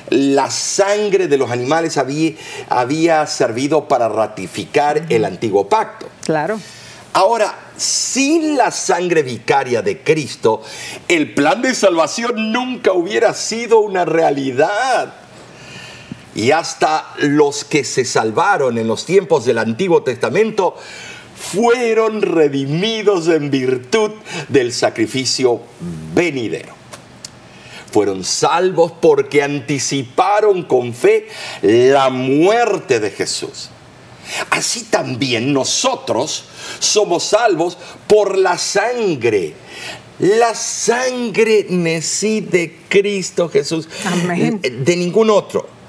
[0.10, 2.34] la sangre de los animales había,
[2.70, 6.08] había servido para ratificar el antiguo pacto.
[6.26, 6.60] Claro.
[7.14, 10.62] Ahora, sin la sangre vicaria de Cristo,
[11.08, 15.14] el plan de salvación nunca hubiera sido una realidad.
[16.34, 20.78] Y hasta los que se salvaron en los tiempos del Antiguo Testamento
[21.42, 24.12] fueron redimidos en virtud
[24.48, 25.62] del sacrificio
[26.14, 26.74] venidero.
[27.92, 31.28] Fueron salvos porque anticiparon con fe
[31.62, 33.70] la muerte de Jesús.
[34.50, 36.46] Así también nosotros
[36.80, 37.78] somos salvos
[38.08, 39.56] por la sangre.
[40.20, 43.90] La sangre necí de Cristo Jesús.
[44.06, 44.62] Amén.
[44.62, 45.81] De ningún otro.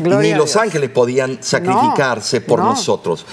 [0.00, 2.70] Gloria Ni los ángeles podían sacrificarse por no.
[2.70, 3.26] nosotros.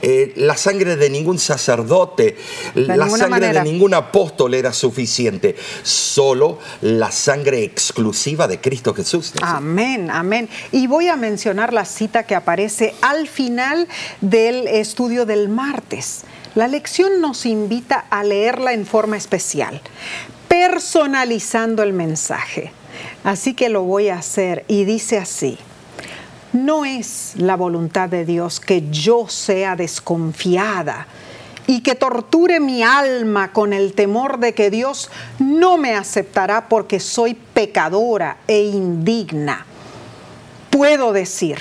[0.00, 2.36] Eh, la sangre de ningún sacerdote,
[2.74, 3.62] la sangre manera.
[3.62, 5.54] de ningún apóstol era suficiente.
[5.82, 9.32] Solo la sangre exclusiva de Cristo Jesús.
[9.42, 10.48] Amén, amén.
[10.70, 13.88] Y voy a mencionar la cita que aparece al final
[14.20, 16.22] del estudio del martes.
[16.54, 19.80] La lección nos invita a leerla en forma especial,
[20.48, 22.72] personalizando el mensaje.
[23.24, 25.58] Así que lo voy a hacer y dice así.
[26.52, 31.06] No es la voluntad de Dios que yo sea desconfiada
[31.66, 37.00] y que torture mi alma con el temor de que Dios no me aceptará porque
[37.00, 39.64] soy pecadora e indigna.
[40.68, 41.56] Puedo decir,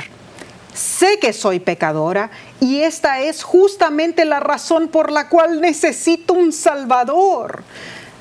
[0.73, 6.51] sé que soy pecadora y esta es justamente la razón por la cual necesito un
[6.51, 7.63] Salvador.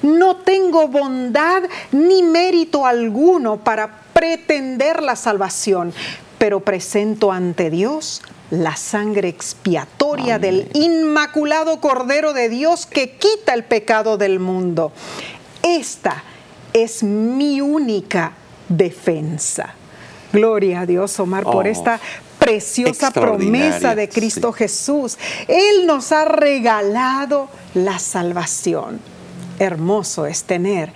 [0.02, 5.92] No tengo bondad ni mérito alguno para pretender la salvación,
[6.40, 13.62] pero presento ante Dios la sangre expiatoria del inmaculado Cordero de Dios que quita el
[13.62, 14.90] pecado del mundo.
[15.62, 16.24] Esta
[16.72, 18.33] es mi única
[18.70, 19.74] defensa.
[20.33, 22.00] Gloria a Dios, Omar, por Oh, esta
[22.38, 24.61] preciosa promesa de Cristo sí.
[24.61, 25.18] Jesús.
[25.46, 28.98] Él nos ha regalado la salvación.
[29.59, 30.90] Hermoso es tener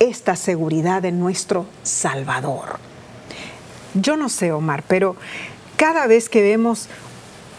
[0.00, 2.87] esta seguridad en nuestro Salvador.
[4.00, 5.16] Yo no sé, Omar, pero
[5.76, 6.88] cada vez que vemos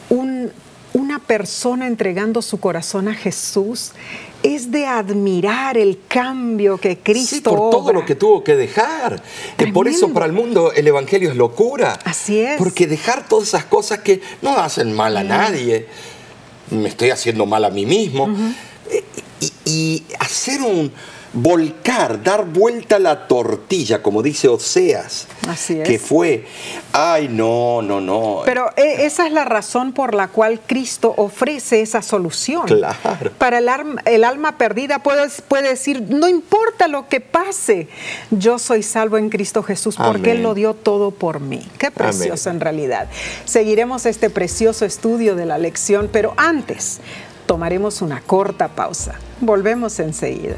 [0.09, 0.51] un-
[0.93, 3.91] una persona entregando su corazón a Jesús,
[4.41, 9.21] es de admirar el cambio que Cristo Sí, por todo lo que tuvo que dejar.
[9.57, 10.13] Eh, Por eso Tremendo.
[10.13, 11.99] para el mundo el Evangelio es locura.
[12.05, 12.57] Así es.
[12.57, 15.87] Porque dejar todas esas cosas que no hacen mal a nadie,
[16.71, 18.29] me estoy haciendo mal a mí mismo,
[18.89, 19.03] eh,
[19.41, 20.91] y, y hacer un
[21.33, 25.87] volcar, dar vuelta a la tortilla, como dice Oseas, Así es.
[25.87, 26.45] que fue,
[26.91, 28.41] ay, no, no, no.
[28.45, 32.63] Pero eh, esa es la razón por la cual Cristo ofrece esa solución.
[32.65, 33.31] Claro.
[33.37, 37.87] Para el, alma- el alma perdida puede, puede decir, no importa lo que pase,
[38.31, 40.37] yo soy salvo en Cristo Jesús porque Amén.
[40.37, 41.61] Él lo dio todo por mí.
[41.77, 43.07] Qué precioso en realidad.
[43.45, 46.99] Seguiremos este precioso estudio de la lección, pero antes
[47.45, 49.15] tomaremos una corta pausa.
[49.41, 50.57] Volvemos enseguida.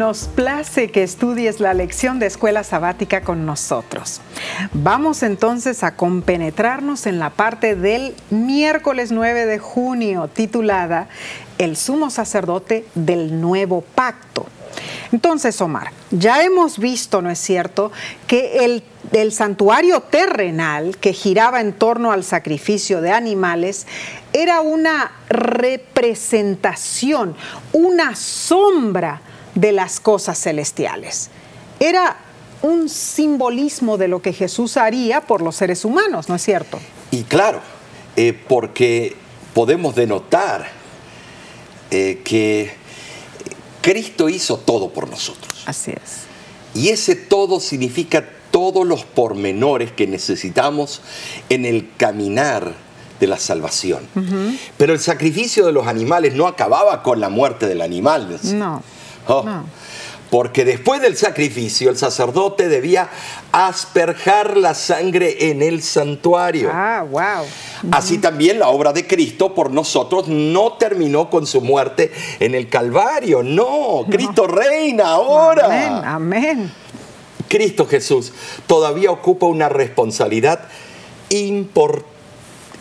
[0.00, 4.22] Nos place que estudies la lección de escuela sabática con nosotros.
[4.72, 11.08] Vamos entonces a compenetrarnos en la parte del miércoles 9 de junio titulada
[11.58, 14.46] El sumo sacerdote del nuevo pacto.
[15.12, 17.92] Entonces, Omar, ya hemos visto, ¿no es cierto?,
[18.26, 18.82] que el,
[19.12, 23.86] el, santuario terrenal que giraba en torno al sacrificio de animales
[24.32, 27.36] era una representación,
[27.74, 29.20] una sombra
[29.54, 31.30] de las cosas celestiales.
[31.78, 32.16] Era
[32.62, 36.78] un simbolismo de lo que Jesús haría por los seres humanos, ¿no es cierto?
[37.10, 37.60] Y claro,
[38.16, 39.16] eh, porque
[39.54, 40.68] podemos denotar
[41.90, 42.72] eh, que
[43.82, 45.64] Cristo hizo todo por nosotros.
[45.66, 46.26] Así es.
[46.74, 51.00] Y ese todo significa todos los pormenores que necesitamos
[51.48, 52.74] en el caminar
[53.18, 54.06] de la salvación.
[54.78, 58.38] Pero el sacrificio de los animales no acababa con la muerte del animal.
[58.44, 58.82] No.
[59.28, 59.44] Oh.
[60.30, 63.08] Porque después del sacrificio el sacerdote debía
[63.50, 66.70] asperjar la sangre en el santuario.
[66.72, 67.44] Ah, wow.
[67.90, 72.68] Así también la obra de Cristo por nosotros no terminó con su muerte en el
[72.68, 73.42] Calvario.
[73.42, 75.66] No, Cristo reina ahora.
[75.66, 76.72] Amén, amén.
[77.48, 78.32] Cristo Jesús
[78.68, 80.60] todavía ocupa una responsabilidad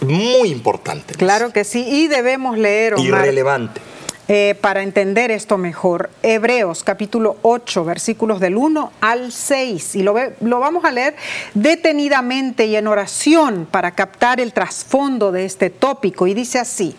[0.02, 1.16] muy importante.
[1.16, 2.94] Claro que sí, y debemos leer.
[2.94, 3.89] Omar, Irrelevante
[4.32, 10.14] eh, para entender esto mejor, Hebreos capítulo 8, versículos del 1 al 6, y lo,
[10.42, 11.16] lo vamos a leer
[11.56, 16.96] detenidamente y en oración para captar el trasfondo de este tópico, y dice así,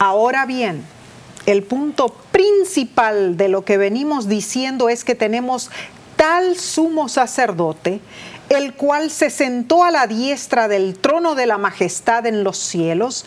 [0.00, 0.84] ahora bien,
[1.46, 5.70] el punto principal de lo que venimos diciendo es que tenemos
[6.16, 8.00] tal sumo sacerdote,
[8.48, 13.24] el cual se sentó a la diestra del trono de la majestad en los cielos,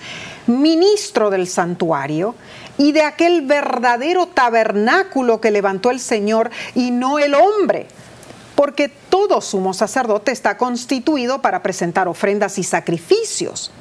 [0.48, 2.36] ministro del santuario,
[2.78, 7.88] y de aquel verdadero tabernáculo que levantó el Señor y no el hombre.
[8.56, 13.72] Porque todo sumo sacerdote está constituido para presentar ofrendas y sacrificios,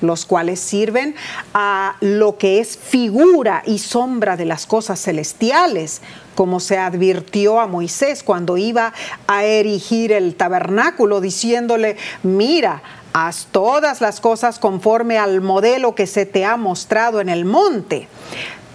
[0.00, 1.14] los cuales sirven
[1.52, 6.02] a lo que es figura y sombra de las cosas celestiales,
[6.34, 8.92] como se advirtió a Moisés cuando iba
[9.28, 12.82] a erigir el tabernáculo, diciéndole, mira,
[13.14, 18.08] haz todas las cosas conforme al modelo que se te ha mostrado en el monte.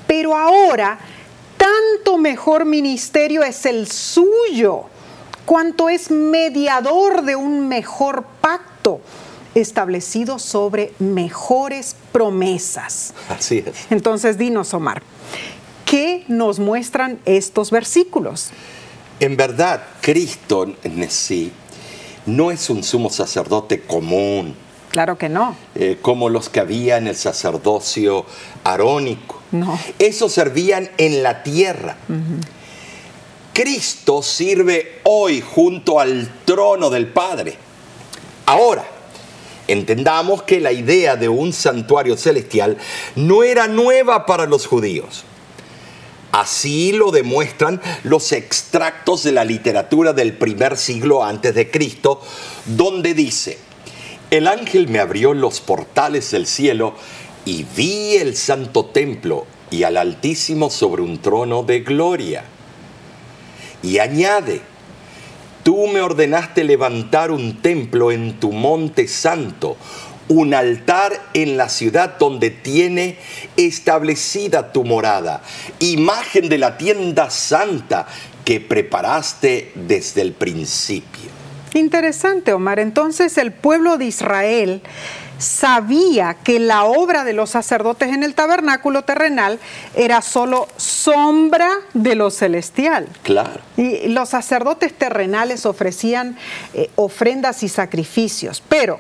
[0.08, 0.98] Pero ahora,
[1.58, 4.86] tanto mejor ministerio es el suyo,
[5.46, 9.02] cuanto es mediador de un mejor pacto
[9.56, 13.14] establecido sobre mejores promesas.
[13.28, 13.88] Así es.
[13.90, 15.04] Entonces, dinos, Omar,
[15.84, 18.52] ¿qué nos muestran estos versículos?
[19.20, 20.66] En verdad, Cristo
[21.10, 21.52] sí
[22.36, 24.55] no es un sumo sacerdote común.
[24.91, 25.55] Claro que no.
[25.75, 28.25] Eh, como los que había en el sacerdocio
[28.63, 29.39] arónico.
[29.51, 29.80] No.
[29.99, 31.97] Esos servían en la tierra.
[33.53, 37.57] Cristo sirve hoy junto al trono del Padre.
[38.45, 38.86] Ahora,
[39.67, 42.77] entendamos que la idea de un santuario celestial
[43.15, 45.23] no era nueva para los judíos.
[46.32, 52.21] Así lo demuestran los extractos de la literatura del primer siglo antes de Cristo,
[52.65, 53.57] donde dice,
[54.30, 56.93] el ángel me abrió los portales del cielo
[57.45, 62.43] y vi el santo templo y al Altísimo sobre un trono de gloria.
[63.82, 64.61] Y añade,
[65.63, 69.77] tú me ordenaste levantar un templo en tu monte santo,
[70.30, 73.17] un altar en la ciudad donde tiene
[73.57, 75.41] establecida tu morada,
[75.80, 78.07] imagen de la tienda santa
[78.45, 81.30] que preparaste desde el principio.
[81.73, 82.80] Interesante, Omar.
[82.80, 84.82] Entonces el pueblo de Israel
[85.39, 89.59] sabía que la obra de los sacerdotes en el tabernáculo terrenal
[89.95, 93.07] era solo sombra de lo celestial.
[93.23, 93.61] Claro.
[93.77, 96.38] Y los sacerdotes terrenales ofrecían
[96.73, 98.99] eh, ofrendas y sacrificios, pero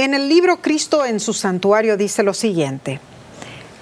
[0.00, 3.00] en el libro Cristo en su santuario dice lo siguiente.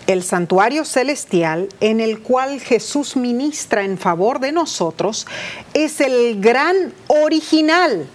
[0.09, 5.29] El santuario celestial en el cual Jesús ministra en favor de nosotros
[5.75, 8.09] es el gran original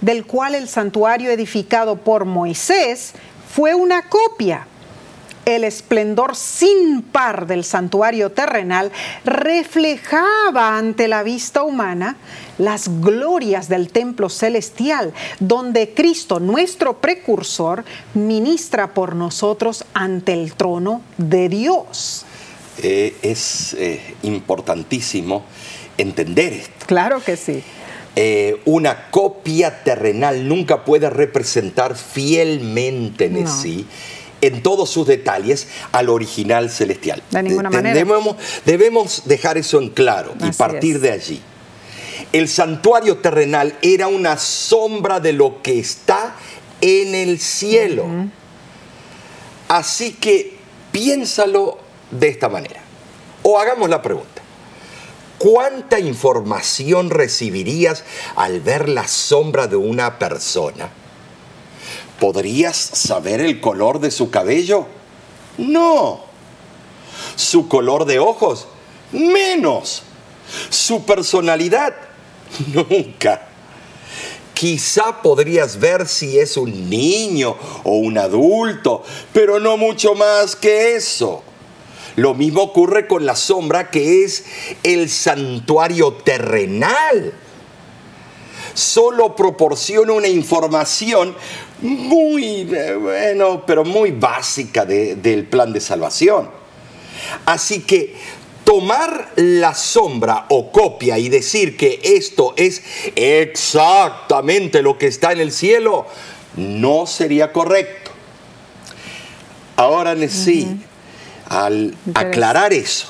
[0.00, 3.12] del cual el santuario edificado por Moisés
[3.48, 4.66] fue una copia.
[5.44, 8.92] El esplendor sin par del santuario terrenal
[9.24, 12.16] reflejaba ante la vista humana
[12.58, 17.84] las glorias del templo celestial, donde Cristo, nuestro precursor,
[18.14, 22.24] ministra por nosotros ante el trono de Dios.
[22.82, 25.44] Eh, es eh, importantísimo
[25.96, 26.86] entender esto.
[26.86, 27.62] Claro que sí.
[28.16, 33.86] Eh, una copia terrenal nunca puede representar fielmente en sí
[34.46, 37.22] en todos sus detalles al original celestial.
[37.30, 37.94] De ninguna manera.
[38.64, 41.40] Debemos, dejar eso en claro y partir de allí.
[42.32, 46.34] El santuario terrenal era una sombra de lo que está
[46.80, 48.06] en el cielo.
[49.68, 50.56] Así que
[50.92, 51.78] piénsalo
[52.10, 52.80] de esta manera.
[53.42, 54.42] O hagamos la pregunta.
[55.38, 58.04] ¿Cuánta información recibirías
[58.36, 60.88] al ver la sombra de una persona?
[62.18, 64.86] ¿Podrías saber el color de su cabello?
[65.58, 66.20] No.
[67.36, 68.66] ¿Su color de ojos?
[69.12, 70.02] Menos.
[70.70, 71.94] ¿Su personalidad?
[72.72, 73.48] Nunca.
[74.54, 79.02] Quizá podrías ver si es un niño o un adulto,
[79.32, 81.42] pero no mucho más que eso.
[82.16, 84.44] Lo mismo ocurre con la sombra que es
[84.84, 87.34] el santuario terrenal.
[88.74, 91.36] Solo proporciona una información
[91.84, 96.48] muy, bueno, pero muy básica del plan de salvación.
[97.44, 98.14] Así que
[98.64, 102.82] tomar la sombra o copia y decir que esto es
[103.14, 106.06] exactamente lo que está en el cielo,
[106.56, 108.10] no sería correcto.
[109.76, 110.80] Ahora sí,
[111.48, 113.08] al aclarar eso,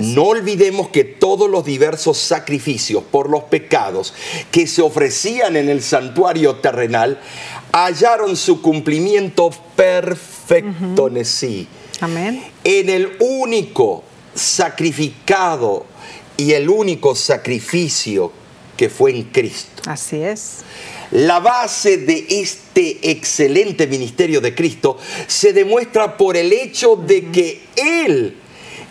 [0.00, 4.14] No olvidemos que todos los diversos sacrificios por los pecados
[4.50, 7.20] que se ofrecían en el santuario terrenal
[7.72, 11.68] hallaron su cumplimiento perfecto en sí.
[12.00, 12.42] Amén.
[12.64, 14.02] En el único
[14.34, 15.86] sacrificado
[16.36, 18.32] y el único sacrificio
[18.76, 19.82] que fue en Cristo.
[19.86, 20.58] Así es.
[21.12, 24.96] La base de este excelente ministerio de Cristo
[25.26, 28.41] se demuestra por el hecho de que Él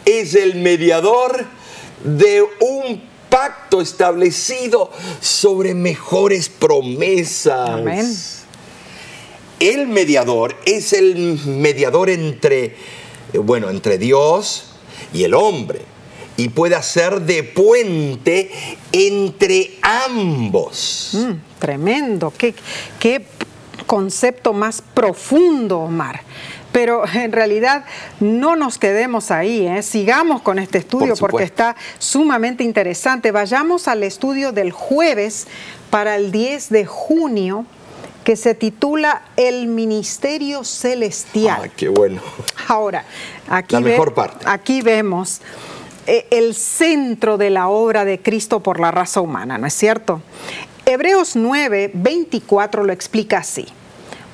[0.05, 1.45] es el mediador
[2.03, 7.69] de un pacto establecido sobre mejores promesas.
[7.69, 8.05] Amén.
[9.59, 12.75] El mediador es el mediador entre,
[13.33, 14.65] bueno, entre Dios
[15.13, 15.81] y el hombre
[16.37, 18.49] y puede hacer de puente
[18.91, 21.11] entre ambos.
[21.13, 22.55] Mm, tremendo, qué,
[22.99, 23.23] qué
[23.85, 26.21] concepto más profundo, Omar.
[26.71, 27.85] Pero en realidad
[28.19, 29.81] no nos quedemos ahí, ¿eh?
[29.83, 33.31] sigamos con este estudio porque está sumamente interesante.
[33.31, 35.47] Vayamos al estudio del jueves
[35.89, 37.65] para el 10 de junio
[38.23, 41.61] que se titula El Ministerio Celestial.
[41.63, 42.21] Ah, qué bueno.
[42.67, 43.03] Ahora,
[43.49, 44.45] aquí, La mejor parte.
[44.47, 45.41] aquí vemos
[46.05, 50.21] eh, el centro de la obra de Cristo por la raza humana, ¿no es cierto?
[50.85, 53.67] Hebreos 9, 24 lo explica así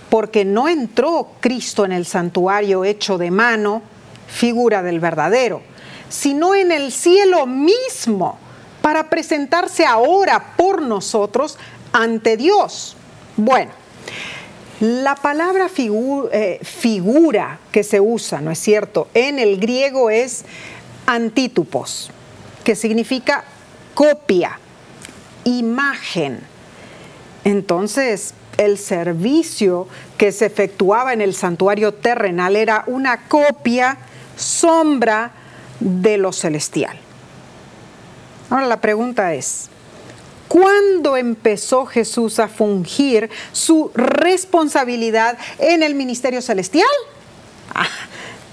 [0.09, 3.81] porque no entró Cristo en el santuario hecho de mano,
[4.27, 5.61] figura del verdadero,
[6.09, 8.37] sino en el cielo mismo,
[8.81, 11.57] para presentarse ahora por nosotros
[11.91, 12.95] ante Dios.
[13.35, 13.71] Bueno,
[14.79, 19.09] la palabra eh, figura que se usa, ¿no es cierto?
[19.13, 20.45] En el griego es
[21.05, 22.11] antítupos,
[22.63, 23.43] que significa
[23.93, 24.59] copia,
[25.43, 26.39] imagen.
[27.43, 29.87] Entonces, el servicio
[30.17, 33.97] que se efectuaba en el santuario terrenal era una copia,
[34.35, 35.31] sombra
[35.79, 36.97] de lo celestial.
[38.49, 39.69] Ahora la pregunta es,
[40.47, 46.87] ¿cuándo empezó Jesús a fungir su responsabilidad en el ministerio celestial?
[47.75, 47.85] Ah,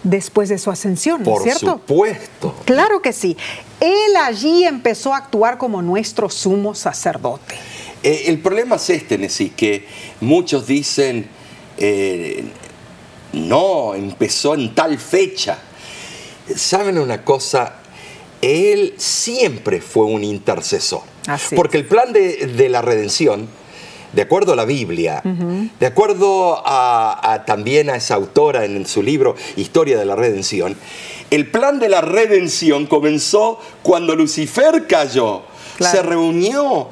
[0.03, 1.79] después de su ascensión, ¿no es cierto?
[1.79, 2.55] Por supuesto.
[2.65, 3.37] Claro que sí.
[3.81, 7.57] Él allí empezó a actuar como nuestro sumo sacerdote.
[8.05, 9.87] Eh, el problema es este, Nesí, que
[10.21, 11.27] muchos dicen,
[11.79, 12.45] eh,
[13.33, 15.59] no, empezó en tal fecha.
[16.55, 17.77] ¿Saben una cosa?
[18.43, 21.01] Él siempre fue un intercesor.
[21.57, 23.49] porque el plan de, la redención,
[24.13, 29.35] de acuerdo a la Biblia, de acuerdo a, también a esa autora en su libro
[29.57, 30.77] Historia de la Redención,
[31.31, 35.43] el plan de la redención comenzó cuando Lucifer cayó.
[35.81, 36.91] Se reunió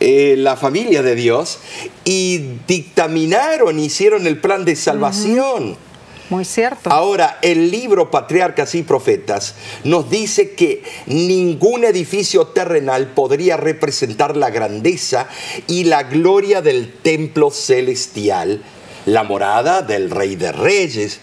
[0.00, 1.58] eh, la familia de Dios
[2.04, 5.76] y dictaminaron, hicieron el plan de salvación.
[6.30, 6.90] Muy cierto.
[6.90, 14.50] Ahora, el libro Patriarcas y Profetas nos dice que ningún edificio terrenal podría representar la
[14.50, 15.28] grandeza
[15.66, 18.62] y la gloria del templo celestial
[19.06, 21.20] la morada del Rey de Reyes,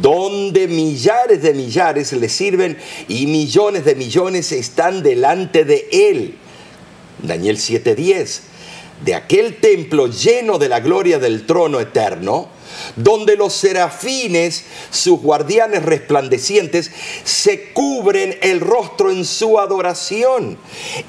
[0.00, 2.78] donde millares de millares le sirven
[3.08, 6.38] y millones de millones están delante de él.
[7.22, 8.40] Daniel 7:10.
[9.04, 12.48] De aquel templo lleno de la gloria del trono eterno,
[12.96, 16.90] donde los serafines, sus guardianes resplandecientes,
[17.24, 20.58] se cubren el rostro en su adoración.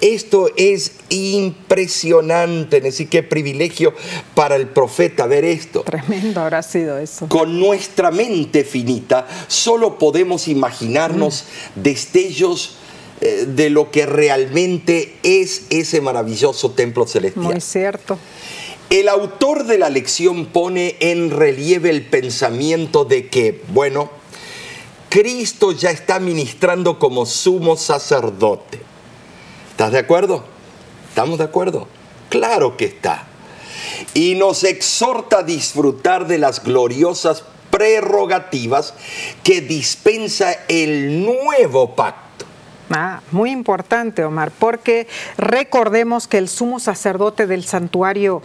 [0.02, 3.94] Esto es impresionante, así que privilegio
[4.36, 5.84] para el profeta ver esto.
[5.84, 7.28] Tremendo habrá sido eso.
[7.30, 11.46] Con nuestra mente finita solo podemos imaginarnos
[11.76, 11.82] mm.
[11.82, 12.78] destellos
[13.20, 17.46] de lo que realmente es ese maravilloso templo celestial.
[17.46, 18.18] Muy cierto.
[18.90, 24.10] El autor de la lección pone en relieve el pensamiento de que, bueno,
[25.10, 28.80] Cristo ya está ministrando como sumo sacerdote.
[29.72, 30.46] ¿Estás de acuerdo?
[31.10, 31.88] ¿Estamos de acuerdo?
[32.30, 33.28] Claro que está.
[34.14, 38.94] Y nos exhorta a disfrutar de las gloriosas prerrogativas
[39.44, 42.27] que dispensa el nuevo pacto.
[42.90, 45.08] Ah, muy importante, Omar, porque
[45.38, 48.42] recordemos que el sumo sacerdote del santuario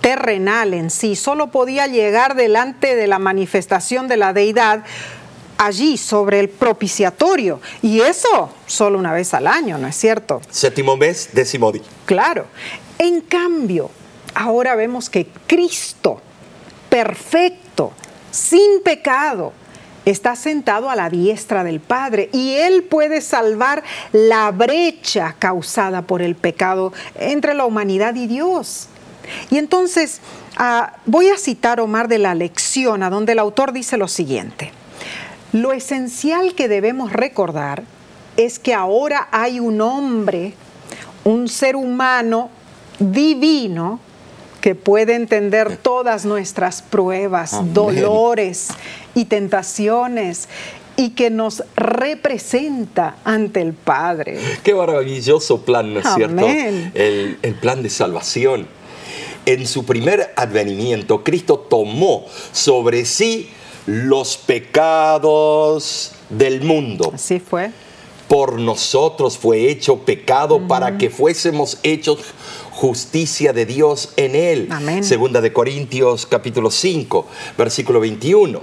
[0.00, 4.84] terrenal en sí, solo podía llegar delante de la manifestación de la deidad
[5.56, 7.60] allí sobre el propiciatorio.
[7.80, 10.42] Y eso solo una vez al año, ¿no es cierto?
[10.50, 11.82] Séptimo mes, décimo día.
[12.04, 12.46] Claro.
[12.98, 13.90] En cambio,
[14.34, 16.20] ahora vemos que Cristo,
[16.90, 17.92] perfecto,
[18.30, 19.52] sin pecado,
[20.04, 23.82] está sentado a la diestra del Padre y Él puede salvar
[24.12, 28.88] la brecha causada por el pecado entre la humanidad y Dios.
[29.50, 30.20] Y entonces
[30.56, 34.72] ah, voy a citar Omar de la lección, a donde el autor dice lo siguiente.
[35.52, 37.84] Lo esencial que debemos recordar
[38.36, 40.54] es que ahora hay un hombre,
[41.24, 42.50] un ser humano
[42.98, 44.00] divino,
[44.62, 48.68] que puede entender todas nuestras pruebas, dolores
[49.14, 50.48] y tentaciones
[50.96, 54.38] y que nos representa ante el Padre.
[54.62, 56.46] Qué maravilloso plan, ¿no es cierto?
[56.46, 58.66] El, el plan de salvación
[59.46, 63.50] en su primer advenimiento, Cristo tomó sobre sí
[63.86, 67.10] los pecados del mundo.
[67.12, 67.70] Así fue.
[68.28, 72.18] Por nosotros fue hecho pecado para que fuésemos hechos
[72.72, 74.68] justicia de Dios en él.
[74.70, 75.04] Amén.
[75.04, 78.62] Segunda de Corintios capítulo 5, versículo 21.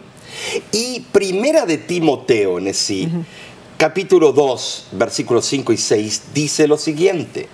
[0.72, 3.08] Y primera de Timoteo, en sí,
[3.78, 7.48] capítulo 2, versículos 5 y 6, dice lo siguiente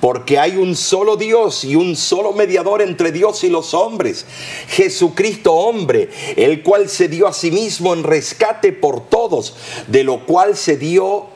[0.00, 4.26] porque hay un solo Dios y un solo mediador entre Dios y los hombres,
[4.68, 9.56] Jesucristo hombre, el cual se dio a sí mismo en rescate por todos,
[9.88, 11.26] de lo cual se dio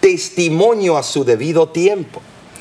[0.00, 2.20] testimonio a su debido tiempo.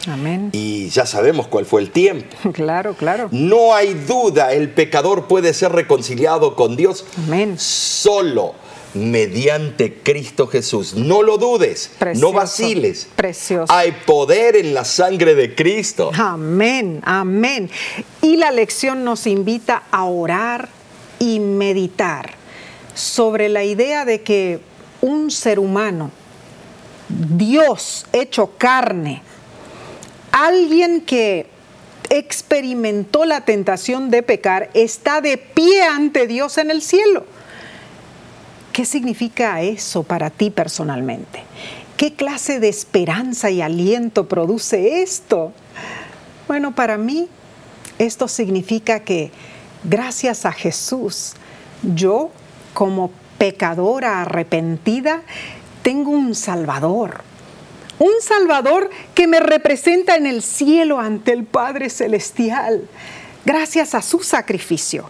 [0.10, 0.50] Amén.
[0.54, 2.36] Y ya sabemos cuál fue el tiempo.
[2.54, 3.30] Claro, claro.
[3.32, 7.58] No hay duda, el pecador puede ser reconciliado con Dios Amén.
[7.58, 8.54] solo
[8.94, 10.96] mediante Cristo Jesús.
[10.96, 13.08] No lo dudes, no vaciles.
[13.16, 13.72] Precioso.
[13.72, 16.12] Hay poder en la sangre de Cristo.
[16.18, 17.70] Amén, amén.
[18.22, 20.70] Y la lección nos invita a orar
[21.20, 22.32] y meditar
[22.94, 24.60] sobre la idea de que
[25.02, 26.12] un ser humano,
[27.08, 29.24] Dios hecho carne,
[30.46, 31.48] alguien que
[32.10, 37.26] experimentó la tentación de pecar, está de pie ante Dios en el cielo
[38.80, 41.44] ¿Qué significa eso para ti personalmente?
[41.98, 45.52] ¿Qué clase de esperanza y aliento produce esto?
[46.48, 47.28] Bueno, para mí
[47.98, 49.32] esto significa que
[49.84, 51.34] gracias a Jesús,
[51.84, 52.32] yo
[52.74, 55.24] como pecadora arrepentida,
[55.82, 57.22] tengo un Salvador.
[58.00, 62.88] Un Salvador que me representa en el cielo ante el Padre Celestial,
[63.46, 65.10] gracias a su sacrificio.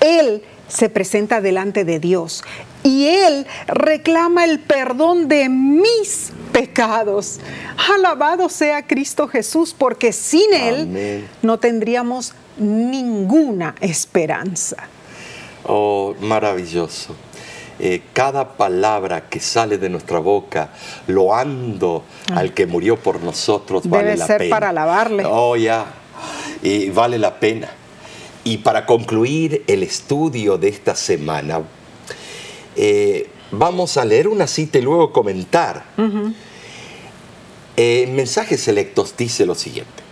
[0.00, 2.44] Él se presenta delante de Dios
[2.82, 7.40] y Él reclama el perdón de mis pecados.
[7.94, 14.76] Alabado sea Cristo Jesús, porque sin Él no tendríamos ninguna esperanza.
[15.64, 17.14] Oh, maravilloso.
[17.82, 20.68] Eh, cada palabra que sale de nuestra boca,
[21.06, 22.40] loando ah.
[22.40, 25.24] al que murió por nosotros, vale la ser para alabarle.
[25.26, 25.86] Oh, ya.
[26.62, 27.70] Y vale la pena.
[28.44, 31.62] Y para concluir el estudio de esta semana,
[32.76, 35.84] eh, vamos a leer una cita y luego comentar.
[37.78, 40.09] Eh, en mensajes selectos dice lo siguiente.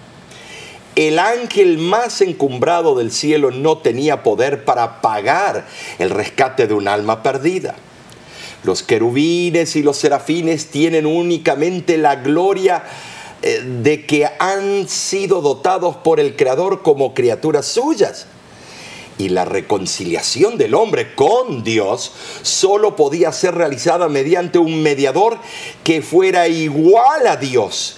[0.98, 5.64] El ángel más encumbrado del cielo no tenía poder para pagar
[6.00, 7.76] el rescate de un alma perdida.
[8.64, 12.82] Los querubines y los serafines tienen únicamente la gloria
[13.42, 18.26] eh, de que han sido dotados por el Creador como criaturas suyas.
[19.18, 22.10] Y la reconciliación del hombre con Dios
[22.42, 25.38] solo podía ser realizada mediante un mediador
[25.84, 27.97] que fuera igual a Dios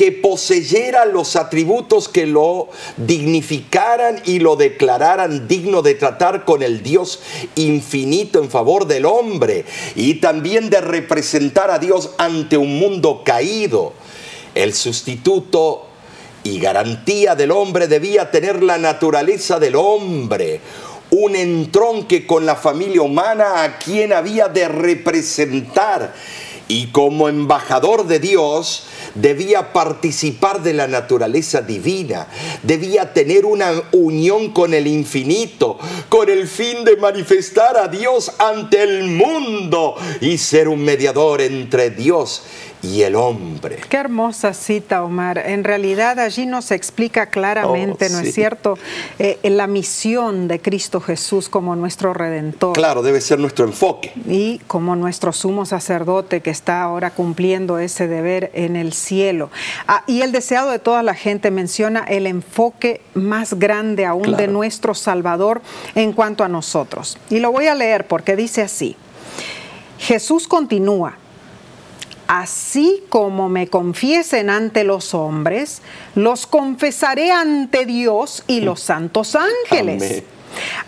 [0.00, 6.82] que poseyera los atributos que lo dignificaran y lo declararan digno de tratar con el
[6.82, 7.20] Dios
[7.54, 13.92] infinito en favor del hombre y también de representar a Dios ante un mundo caído.
[14.54, 15.86] El sustituto
[16.44, 20.62] y garantía del hombre debía tener la naturaleza del hombre,
[21.10, 26.14] un entronque con la familia humana a quien había de representar
[26.70, 28.84] y como embajador de Dios
[29.16, 32.28] debía participar de la naturaleza divina,
[32.62, 38.84] debía tener una unión con el infinito, con el fin de manifestar a Dios ante
[38.84, 43.78] el mundo y ser un mediador entre Dios y el hombre.
[43.88, 45.38] Qué hermosa cita, Omar.
[45.38, 48.28] En realidad allí nos explica claramente, Oh, ¿no sí.
[48.28, 48.78] es cierto?,
[49.18, 52.72] Eh, la misión de Cristo Jesús como nuestro redentor.
[52.74, 54.12] Claro, debe ser nuestro enfoque.
[54.26, 59.50] y como nuestro sumo sacerdote que está ahora cumpliendo ese deber en el cielo.
[59.86, 64.46] Ah, y el deseado de toda la gente menciona el enfoque más grande aún de
[64.48, 65.60] nuestro Salvador
[65.94, 67.18] en cuanto a nosotros.
[67.28, 68.96] Y lo voy a leer porque dice así.
[69.98, 71.16] Jesús continúa.
[72.32, 75.82] Así como me confiesen ante los hombres,
[76.14, 80.00] los confesaré ante Dios y los santos ángeles.
[80.00, 80.24] Amén.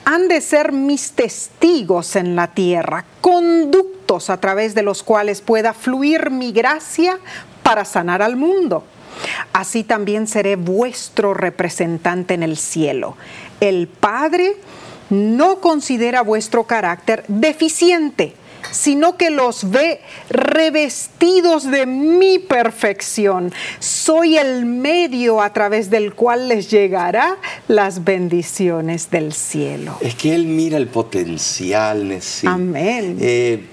[0.04, 5.74] Han de ser mis testigos en la tierra, conductos a través de los cuales pueda
[5.74, 7.18] fluir mi gracia
[7.64, 8.84] para sanar al mundo.
[9.52, 13.16] Así también seré vuestro representante en el cielo.
[13.58, 14.54] El Padre
[15.10, 18.36] no considera vuestro carácter deficiente,
[18.70, 23.52] sino que los ve revestidos de mi perfección.
[23.78, 27.36] Soy el medio a través del cual les llegará
[27.68, 29.96] las bendiciones del cielo.
[30.00, 32.48] Es que Él mira el potencial, Nessie.
[32.48, 33.16] Amén.
[33.20, 33.64] Eh,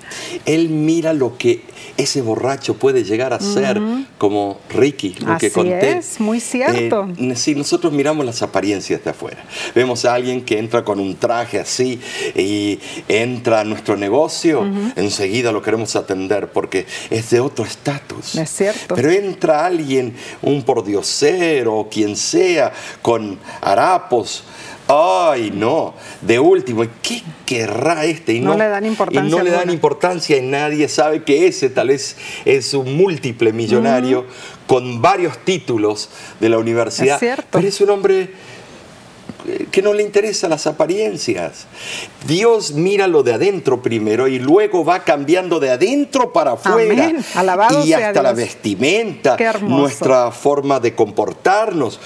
[0.46, 1.62] él mira lo que
[1.98, 3.80] ese borracho puede llegar a ser,
[4.18, 5.98] como Ricky, lo que Así conté.
[5.98, 7.10] es, muy cierto.
[7.18, 9.44] Eh, sí, nosotros miramos las apariencias de afuera.
[9.76, 12.00] Vemos a alguien que entra con un traje así
[12.36, 14.66] y entra a nuestro negocio,
[14.96, 18.36] enseguida lo queremos atender porque es de otro estatus.
[18.36, 18.96] Es cierto.
[18.96, 22.72] Pero entra alguien, un pordiosero o quien sea,
[23.02, 24.44] con harapos.
[24.92, 25.94] Ay, no.
[26.22, 28.34] De último, ¿qué querrá este?
[28.34, 31.70] Y No le dan importancia Y no le dan importancia y nadie sabe que ese
[31.70, 34.26] tal vez es un múltiple millonario
[34.66, 36.10] con varios títulos
[36.40, 37.16] de la universidad.
[37.16, 37.46] Es cierto.
[37.52, 38.32] Pero es un hombre
[39.48, 41.68] eh, que no le interesan las apariencias.
[42.28, 47.12] Dios mira lo de adentro primero y luego va cambiando de adentro para afuera.
[47.86, 52.00] Y hasta la vestimenta, nuestra forma de comportarnos,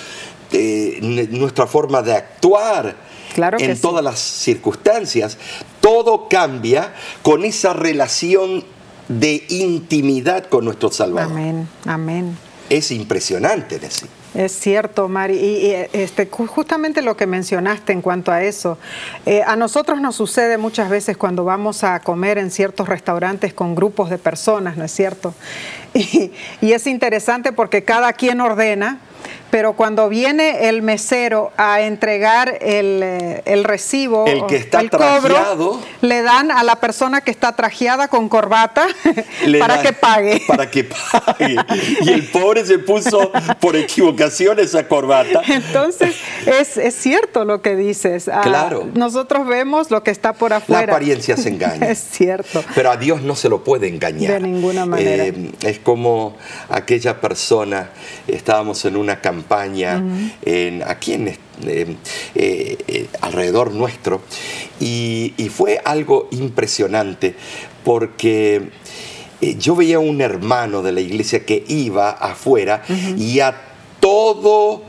[0.53, 0.99] eh,
[1.31, 2.95] nuestra forma de actuar.
[3.33, 3.81] Claro en sí.
[3.81, 5.39] todas las circunstancias,
[5.81, 6.93] todo cambia
[7.23, 8.63] con esa relación
[9.07, 11.31] de intimidad con nuestro Salvador.
[11.31, 12.37] Amén, amén.
[12.69, 14.07] Es impresionante, Nessie.
[14.35, 15.35] Es cierto, Mari.
[15.35, 18.77] Y, y, este, ju- justamente lo que mencionaste en cuanto a eso,
[19.25, 23.75] eh, a nosotros nos sucede muchas veces cuando vamos a comer en ciertos restaurantes con
[23.75, 25.33] grupos de personas, ¿no es cierto?
[25.93, 26.31] Y,
[26.61, 28.99] y es interesante porque cada quien ordena,
[29.49, 34.89] pero cuando viene el mesero a entregar el, eh, el recibo, El que está el
[34.89, 35.79] cobro, trajeado.
[36.01, 38.87] le dan a la persona que está trajeada con corbata
[39.59, 40.41] para que pague.
[40.47, 41.55] Para que pague.
[42.01, 45.41] Y el pobre se puso por equivocación esa corbata.
[45.47, 46.15] Entonces,
[46.47, 48.27] es, es cierto lo que dices.
[48.27, 48.89] Ah, Claro.
[48.95, 50.93] Nosotros vemos lo que está por La afuera.
[50.93, 51.91] apariencia se engaña.
[51.91, 52.63] Es cierto.
[52.73, 54.33] Pero a Dios no se lo puede engañar.
[54.33, 55.25] De ninguna manera.
[55.25, 56.35] Eh, es como
[56.69, 57.91] aquella persona,
[58.27, 60.03] estábamos en una campaña
[60.41, 61.95] en, aquí en, eh, eh,
[62.87, 64.21] eh, alrededor nuestro
[64.79, 67.35] y, y fue algo impresionante
[67.83, 68.69] porque
[69.43, 72.83] eh, yo veía un hermano de la iglesia que iba afuera
[73.17, 73.53] y a
[73.99, 74.83] todo,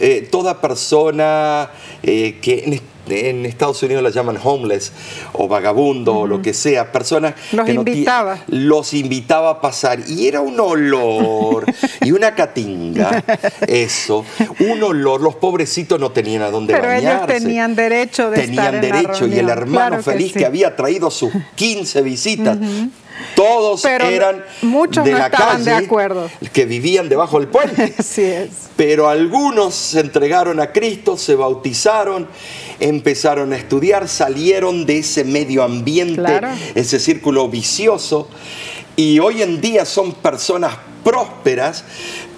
[0.00, 1.70] eh, toda persona
[2.02, 2.80] eh, que
[3.10, 4.92] en, Estados Unidos la llaman homeless
[5.32, 8.38] o vagabundo o lo que sea, personas Los que no invitaba.
[8.48, 11.66] los invitaba a pasar y era un olor
[12.02, 13.24] y una catinga,
[13.66, 14.24] eso,
[14.60, 17.40] un olor, los pobrecitos no tenían a dónde Pero ellos bañarse.
[17.40, 20.44] tenían derecho de Tenían estar en la derecho y el hermano Claro feliz que, sí.
[20.44, 22.58] había traído sus 15 visitas.
[23.34, 26.30] Todos Pero eran muchos de no la estaban de calle acuerdo.
[26.52, 27.94] que vivían debajo del puente.
[27.98, 28.50] Así es.
[28.76, 32.28] Pero algunos se entregaron a Cristo, se bautizaron,
[32.80, 36.48] empezaron a estudiar, salieron de ese medio ambiente, Claro.
[36.74, 38.28] ese círculo vicioso,
[38.96, 40.74] y hoy en día son personas
[41.04, 41.84] prósperas,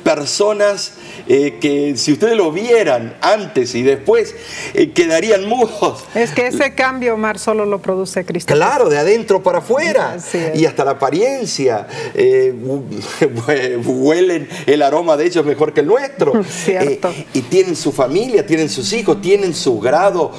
[0.03, 0.95] personas
[1.29, 4.35] eh, que si ustedes lo vieran antes y después,
[4.75, 6.05] eh, quedarían mudos.
[6.15, 8.55] Es que ese cambio, Omar, solo lo produce Cristo.
[8.55, 10.17] Claro, de adentro para afuera.
[10.55, 11.87] Y hasta la apariencia.
[12.15, 12.53] Eh,
[13.85, 16.43] huelen el aroma de ellos mejor que el nuestro.
[16.49, 17.13] Cierto.
[17.33, 20.33] y tienen su familia, tienen sus hijos, tienen su grado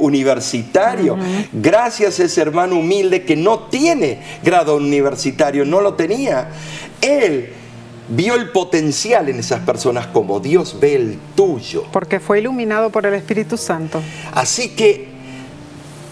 [0.00, 1.16] universitario.
[1.52, 6.50] Gracias a ese hermano humilde que no tiene grado universitario, no lo tenía.
[7.00, 7.61] Él
[8.08, 11.84] vio el potencial en esas personas como Dios ve el tuyo.
[11.92, 14.02] Porque fue iluminado por el Espíritu Santo.
[14.32, 15.12] Así que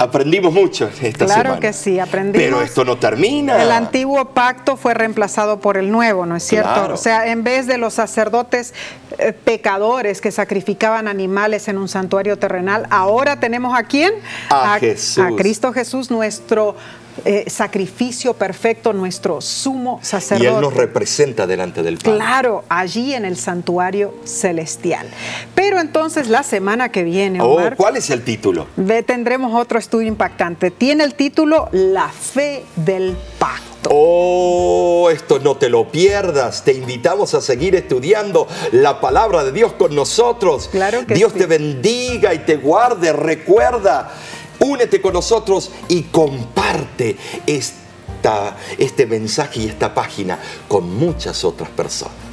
[0.00, 1.42] aprendimos mucho esta semana.
[1.42, 2.42] Claro que sí, aprendimos.
[2.42, 3.62] Pero esto no termina.
[3.62, 6.92] El antiguo pacto fue reemplazado por el nuevo, ¿no es cierto?
[6.92, 8.72] O sea, en vez de los sacerdotes
[9.18, 14.14] eh, pecadores que sacrificaban animales en un santuario terrenal, ahora tenemos a quién?
[14.48, 15.18] A, Jesús.
[15.18, 16.76] A Cristo Jesús, nuestro
[17.24, 20.50] eh, sacrificio perfecto, nuestro sumo sacerdote.
[20.50, 22.16] Y Él nos representa delante del Padre.
[22.16, 25.08] Claro, allí en el santuario celestial.
[25.54, 28.66] Pero entonces la semana que viene, oh, ¿cuál es el título?
[29.06, 30.70] tendremos otro estudio impactante.
[30.70, 33.70] Tiene el título La fe del pacto.
[33.88, 36.64] Oh, esto no te lo pierdas.
[36.64, 40.68] Te invitamos a seguir estudiando la palabra de Dios con nosotros.
[40.70, 43.12] Claro que Dios te bendiga y te guarde.
[43.12, 44.12] Recuerda
[44.60, 50.38] Únete con nosotros y comparte esta, este mensaje y esta página
[50.68, 52.29] con muchas otras personas.